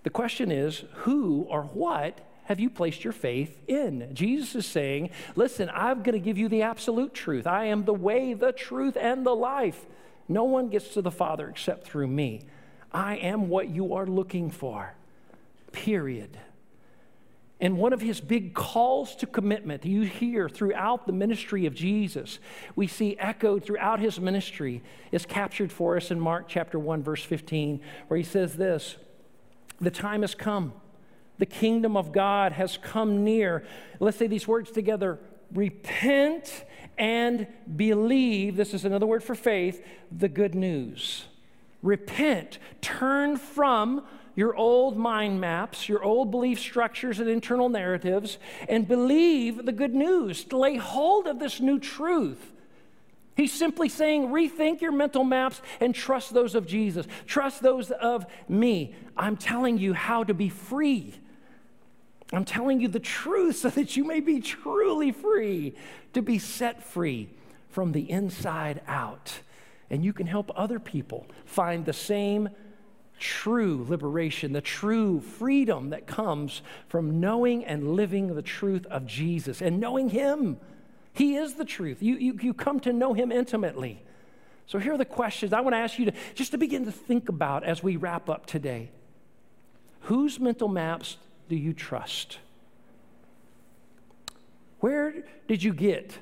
The 0.03 0.11
question 0.11 0.51
is 0.51 0.85
who 0.93 1.47
or 1.49 1.63
what 1.63 2.19
have 2.45 2.59
you 2.59 2.71
placed 2.71 3.05
your 3.05 3.13
faith 3.13 3.57
in? 3.69 4.11
Jesus 4.15 4.55
is 4.55 4.67
saying, 4.67 5.11
Listen, 5.37 5.71
I'm 5.73 6.03
going 6.03 6.19
to 6.19 6.25
give 6.25 6.39
you 6.39 6.49
the 6.49 6.63
absolute 6.63 7.15
truth. 7.15 7.47
I 7.47 7.67
am 7.67 7.85
the 7.85 7.95
way, 7.95 8.35
the 8.35 8.53
truth, 8.53 8.97
and 8.97 9.25
the 9.25 9.35
life. 9.35 9.87
No 10.29 10.45
one 10.45 10.69
gets 10.69 10.89
to 10.95 11.03
the 11.03 11.11
Father 11.11 11.49
except 11.49 11.87
through 11.87 12.09
me. 12.09 12.43
I 12.93 13.17
am 13.17 13.49
what 13.49 13.69
you 13.69 13.95
are 13.95 14.07
looking 14.07 14.51
for, 14.51 14.95
period. 15.71 16.37
And 17.61 17.79
one 17.79 17.93
of 17.93 18.01
his 18.01 18.21
big 18.21 18.55
calls 18.55 19.15
to 19.17 19.27
commitment 19.27 19.85
you 19.85 20.03
hear 20.03 20.49
throughout 20.49 21.07
the 21.07 21.13
ministry 21.13 21.67
of 21.67 21.75
Jesus, 21.75 22.41
we 22.75 22.89
see 22.89 23.17
echoed 23.19 23.65
throughout 23.65 24.01
his 24.01 24.19
ministry, 24.19 24.83
is 25.13 25.25
captured 25.25 25.71
for 25.71 25.97
us 25.97 26.11
in 26.11 26.19
Mark 26.19 26.49
chapter 26.49 26.77
1, 26.77 27.05
verse 27.05 27.23
15, 27.23 27.81
where 28.09 28.19
he 28.19 28.25
says 28.25 28.57
this 28.57 28.97
The 29.81 29.93
time 29.93 30.23
has 30.23 30.35
come 30.35 30.73
the 31.43 31.47
kingdom 31.47 31.97
of 31.97 32.13
God 32.13 32.53
has 32.53 32.77
come 32.77 33.25
near. 33.25 33.65
Let's 33.99 34.17
say 34.17 34.29
these 34.29 34.47
words 34.47 34.71
together 34.71 35.19
repent 35.53 36.65
and 36.97 37.49
believe. 37.75 38.55
This 38.55 38.73
is 38.73 38.85
another 38.85 39.07
word 39.07 39.25
for 39.25 39.35
faith 39.35 39.85
the 40.17 40.29
good 40.29 40.55
news. 40.55 41.25
Repent, 41.83 42.61
turn 42.81 43.37
from 43.39 44.07
your 44.37 44.55
old 44.55 44.97
mind 44.97 45.41
maps, 45.41 45.89
your 45.89 46.05
old 46.05 46.31
belief 46.31 46.61
structures 46.61 47.19
and 47.19 47.29
internal 47.29 47.69
narratives, 47.69 48.39
and 48.69 48.87
believe 48.87 49.67
the 49.67 49.73
good 49.73 49.97
news. 49.97 50.47
Lay 50.53 50.77
hold 50.77 51.27
of 51.27 51.41
this 51.41 51.59
new 51.59 51.81
truth. 51.81 52.53
He's 53.37 53.53
simply 53.53 53.89
saying, 53.89 54.29
rethink 54.29 54.81
your 54.81 54.93
mental 54.93 55.25
maps 55.25 55.61
and 55.81 55.93
trust 55.93 56.35
those 56.35 56.55
of 56.55 56.69
Jesus. 56.69 57.05
Trust 57.27 57.63
those 57.63 57.91
of 57.91 58.27
me. 58.49 58.95
I'm 59.17 59.37
telling 59.37 59.77
you 59.79 59.93
how 59.93 60.23
to 60.23 60.35
be 60.35 60.49
free. 60.49 61.15
I'm 62.33 62.45
telling 62.45 62.81
you 62.81 62.89
the 62.89 63.01
truth 63.01 63.57
so 63.57 63.71
that 63.71 63.97
you 63.97 64.05
may 64.05 64.21
be 64.21 64.41
truly 64.41 65.13
free, 65.13 65.75
to 66.15 66.23
be 66.23 66.39
set 66.39 66.83
free 66.83 67.29
from 67.69 67.93
the 67.93 68.11
inside 68.11 68.81
out. 68.87 69.41
And 69.91 70.05
you 70.05 70.13
can 70.13 70.27
help 70.27 70.51
other 70.57 70.79
people 70.79 71.27
find 71.45 71.85
the 71.85 71.93
same 71.93 72.49
true 73.19 73.87
liberation, 73.89 74.53
the 74.53 74.61
true 74.61 75.21
freedom 75.21 75.91
that 75.91 76.07
comes 76.07 76.63
from 76.89 77.21
knowing 77.21 77.65
and 77.65 77.95
living 77.95 78.35
the 78.35 78.43
truth 78.43 78.87
of 78.87 79.07
Jesus 79.07 79.63
and 79.63 79.79
knowing 79.79 80.09
Him. 80.09 80.59
He 81.13 81.37
is 81.37 81.55
the 81.55 81.65
truth. 81.65 82.03
You, 82.03 82.17
you, 82.17 82.39
you 82.41 82.55
come 82.55 82.81
to 82.81 82.93
know 82.93 83.13
Him 83.13 83.31
intimately. 83.31 84.03
So 84.67 84.79
here 84.79 84.95
are 84.95 84.99
the 84.99 85.05
questions 85.05 85.53
I 85.53 85.61
want 85.61 85.75
to 85.75 85.79
ask 85.79 85.99
you 85.99 86.07
to 86.07 86.13
just 86.35 86.53
to 86.53 86.59
begin 86.59 86.87
to 86.87 86.93
think 86.93 87.29
about 87.29 87.63
as 87.65 87.83
we 87.83 87.97
wrap 87.97 88.31
up 88.31 88.47
today. 88.47 88.91
Whose 90.03 90.41
mental 90.41 90.69
maps 90.69 91.17
do 91.53 91.59
you 91.59 91.75
trust? 91.75 92.39
Where 94.81 95.23
did 95.47 95.63
you 95.63 95.75
get 95.75 96.19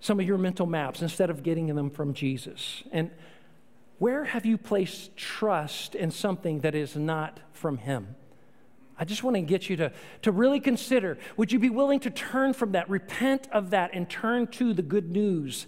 some 0.00 0.20
of 0.20 0.26
your 0.26 0.36
mental 0.36 0.66
maps 0.66 1.00
instead 1.00 1.30
of 1.30 1.42
getting 1.42 1.74
them 1.74 1.88
from 1.88 2.12
Jesus? 2.12 2.82
And 2.92 3.10
where 3.98 4.24
have 4.24 4.44
you 4.44 4.58
placed 4.58 5.16
trust 5.16 5.94
in 5.94 6.10
something 6.10 6.60
that 6.60 6.74
is 6.74 6.94
not 6.94 7.40
from 7.52 7.78
Him? 7.78 8.14
I 8.98 9.06
just 9.06 9.22
want 9.22 9.36
to 9.36 9.40
get 9.40 9.70
you 9.70 9.76
to, 9.76 9.92
to 10.20 10.30
really 10.30 10.60
consider 10.60 11.16
would 11.38 11.50
you 11.50 11.58
be 11.58 11.70
willing 11.70 12.00
to 12.00 12.10
turn 12.10 12.52
from 12.52 12.72
that, 12.72 12.90
repent 12.90 13.48
of 13.50 13.70
that, 13.70 13.92
and 13.94 14.10
turn 14.10 14.46
to 14.48 14.74
the 14.74 14.82
good 14.82 15.10
news 15.10 15.66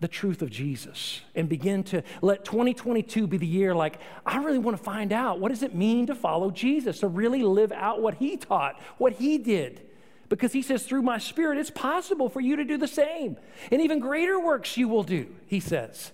the 0.00 0.08
truth 0.08 0.42
of 0.42 0.50
Jesus 0.50 1.20
and 1.34 1.48
begin 1.48 1.82
to 1.84 2.02
let 2.22 2.44
2022 2.44 3.26
be 3.26 3.36
the 3.36 3.46
year 3.46 3.74
like, 3.74 3.98
I 4.24 4.42
really 4.42 4.58
want 4.58 4.76
to 4.76 4.82
find 4.82 5.12
out 5.12 5.40
what 5.40 5.48
does 5.48 5.62
it 5.62 5.74
mean 5.74 6.06
to 6.06 6.14
follow 6.14 6.50
Jesus, 6.50 7.00
to 7.00 7.08
really 7.08 7.42
live 7.42 7.72
out 7.72 8.00
what 8.00 8.14
he 8.14 8.36
taught, 8.36 8.80
what 8.98 9.14
he 9.14 9.38
did. 9.38 9.82
Because 10.28 10.52
he 10.52 10.62
says, 10.62 10.84
through 10.84 11.02
my 11.02 11.18
spirit, 11.18 11.58
it's 11.58 11.70
possible 11.70 12.28
for 12.28 12.40
you 12.40 12.56
to 12.56 12.64
do 12.64 12.76
the 12.76 12.86
same. 12.86 13.36
And 13.72 13.80
even 13.80 13.98
greater 13.98 14.38
works 14.38 14.76
you 14.76 14.86
will 14.86 15.02
do, 15.02 15.34
he 15.46 15.58
says. 15.58 16.12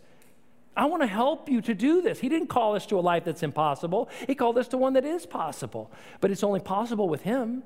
I 0.77 0.87
want 0.87 1.03
to 1.03 1.07
help 1.07 1.49
you 1.49 1.61
to 1.63 1.75
do 1.75 2.01
this. 2.01 2.21
He 2.21 2.29
didn't 2.29 2.49
call 2.49 2.75
us 2.75 2.87
to 2.87 2.99
a 2.99 3.01
life 3.01 3.25
that's 3.25 3.43
impossible, 3.43 4.09
he 4.27 4.35
called 4.35 4.57
us 4.57 4.69
to 4.69 4.79
one 4.79 4.95
that 4.95 5.05
is 5.05 5.27
possible. 5.27 5.91
But 6.21 6.31
it's 6.31 6.43
only 6.43 6.61
possible 6.61 7.09
with 7.09 7.23
him. 7.23 7.63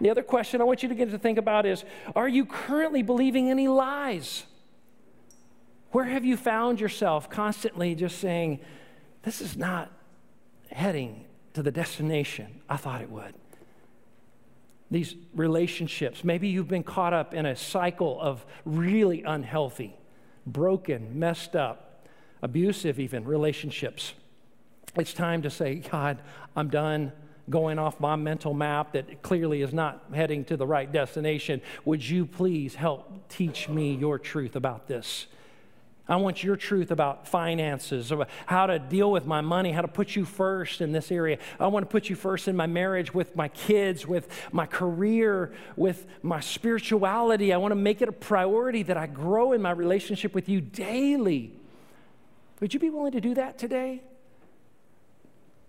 The 0.00 0.10
other 0.10 0.22
question 0.22 0.60
I 0.60 0.64
want 0.64 0.82
you 0.82 0.88
to 0.88 0.96
get 0.96 1.10
to 1.12 1.18
think 1.18 1.38
about 1.38 1.64
is 1.64 1.84
Are 2.16 2.28
you 2.28 2.44
currently 2.44 3.02
believing 3.02 3.50
any 3.50 3.68
lies? 3.68 4.44
Where 5.92 6.06
have 6.06 6.24
you 6.24 6.38
found 6.38 6.80
yourself 6.80 7.28
constantly 7.28 7.94
just 7.94 8.18
saying, 8.18 8.60
This 9.22 9.40
is 9.40 9.56
not 9.56 9.92
heading 10.70 11.26
to 11.52 11.62
the 11.62 11.70
destination 11.70 12.62
I 12.68 12.78
thought 12.78 13.02
it 13.02 13.10
would? 13.10 13.34
These 14.90 15.14
relationships, 15.34 16.24
maybe 16.24 16.48
you've 16.48 16.68
been 16.68 16.82
caught 16.82 17.12
up 17.12 17.34
in 17.34 17.46
a 17.46 17.56
cycle 17.56 18.20
of 18.20 18.44
really 18.64 19.22
unhealthy, 19.22 19.94
broken, 20.46 21.18
messed 21.18 21.56
up, 21.56 22.06
abusive, 22.42 22.98
even 22.98 23.24
relationships. 23.24 24.14
it's 24.96 25.14
time 25.14 25.42
to 25.42 25.50
say, 25.50 25.76
God, 25.76 26.18
I'm 26.56 26.68
done 26.68 27.12
going 27.50 27.78
off 27.78 28.00
my 28.00 28.16
mental 28.16 28.54
map 28.54 28.92
that 28.92 29.22
clearly 29.22 29.62
is 29.62 29.72
not 29.72 30.04
heading 30.14 30.44
to 30.46 30.56
the 30.56 30.66
right 30.66 30.90
destination. 30.90 31.60
Would 31.84 32.06
you 32.06 32.24
please 32.24 32.74
help 32.74 33.28
teach 33.28 33.68
me 33.68 33.94
your 33.94 34.18
truth 34.18 34.56
about 34.56 34.88
this? 34.88 35.26
I 36.08 36.16
want 36.16 36.42
your 36.42 36.56
truth 36.56 36.90
about 36.90 37.28
finances, 37.28 38.10
about 38.10 38.28
how 38.46 38.66
to 38.66 38.78
deal 38.80 39.12
with 39.12 39.24
my 39.24 39.40
money, 39.40 39.70
how 39.70 39.82
to 39.82 39.88
put 39.88 40.16
you 40.16 40.24
first 40.24 40.80
in 40.80 40.90
this 40.90 41.12
area. 41.12 41.38
I 41.60 41.68
want 41.68 41.88
to 41.88 41.90
put 41.90 42.10
you 42.10 42.16
first 42.16 42.48
in 42.48 42.56
my 42.56 42.66
marriage, 42.66 43.14
with 43.14 43.36
my 43.36 43.48
kids, 43.48 44.06
with 44.06 44.28
my 44.50 44.66
career, 44.66 45.52
with 45.76 46.06
my 46.22 46.40
spirituality. 46.40 47.52
I 47.52 47.56
want 47.56 47.70
to 47.70 47.76
make 47.76 48.02
it 48.02 48.08
a 48.08 48.12
priority 48.12 48.82
that 48.82 48.96
I 48.96 49.06
grow 49.06 49.52
in 49.52 49.62
my 49.62 49.70
relationship 49.70 50.34
with 50.34 50.48
you 50.48 50.60
daily. 50.60 51.52
Would 52.60 52.74
you 52.74 52.80
be 52.80 52.90
willing 52.90 53.12
to 53.12 53.20
do 53.20 53.34
that 53.34 53.56
today? 53.56 54.02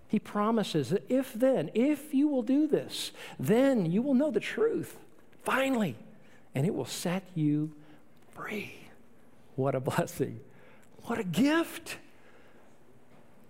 He 0.07 0.19
promises 0.19 0.89
that 0.89 1.09
if 1.09 1.33
then, 1.33 1.69
if 1.73 2.13
you 2.13 2.27
will 2.27 2.43
do 2.43 2.67
this, 2.67 3.11
then 3.39 3.91
you 3.91 4.01
will 4.01 4.13
know 4.13 4.31
the 4.31 4.39
truth, 4.39 4.97
finally, 5.43 5.95
and 6.53 6.65
it 6.67 6.73
will 6.73 6.85
set 6.85 7.23
you 7.35 7.71
free. 8.31 8.82
What 9.55 9.75
a 9.75 9.79
blessing. 9.79 10.39
What 11.03 11.19
a 11.19 11.23
gift. 11.23 11.97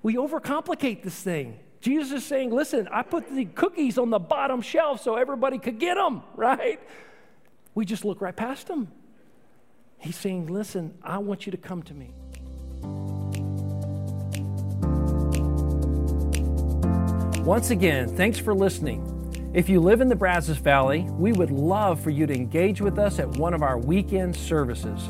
We 0.01 0.15
overcomplicate 0.15 1.03
this 1.03 1.15
thing. 1.15 1.59
Jesus 1.79 2.11
is 2.11 2.25
saying, 2.25 2.51
listen, 2.51 2.87
I 2.91 3.03
put 3.03 3.29
the 3.33 3.45
cookies 3.45 3.97
on 3.97 4.09
the 4.09 4.19
bottom 4.19 4.61
shelf 4.61 5.01
so 5.01 5.15
everybody 5.15 5.57
could 5.57 5.79
get 5.79 5.95
them, 5.95 6.23
right? 6.35 6.79
We 7.75 7.85
just 7.85 8.05
look 8.05 8.21
right 8.21 8.35
past 8.35 8.67
them. 8.67 8.91
He's 9.97 10.15
saying, 10.17 10.47
listen, 10.47 10.97
I 11.03 11.17
want 11.17 11.45
you 11.45 11.51
to 11.51 11.57
come 11.57 11.83
to 11.83 11.93
me. 11.93 12.13
Once 17.43 17.71
again, 17.71 18.07
thanks 18.15 18.39
for 18.39 18.53
listening. 18.53 19.09
If 19.53 19.69
you 19.69 19.79
live 19.79 20.01
in 20.01 20.07
the 20.07 20.15
Brazos 20.15 20.57
Valley, 20.57 21.01
we 21.11 21.33
would 21.33 21.51
love 21.51 21.99
for 21.99 22.09
you 22.09 22.25
to 22.25 22.33
engage 22.33 22.81
with 22.81 22.97
us 22.97 23.19
at 23.19 23.27
one 23.37 23.53
of 23.53 23.61
our 23.61 23.77
weekend 23.77 24.35
services. 24.35 25.09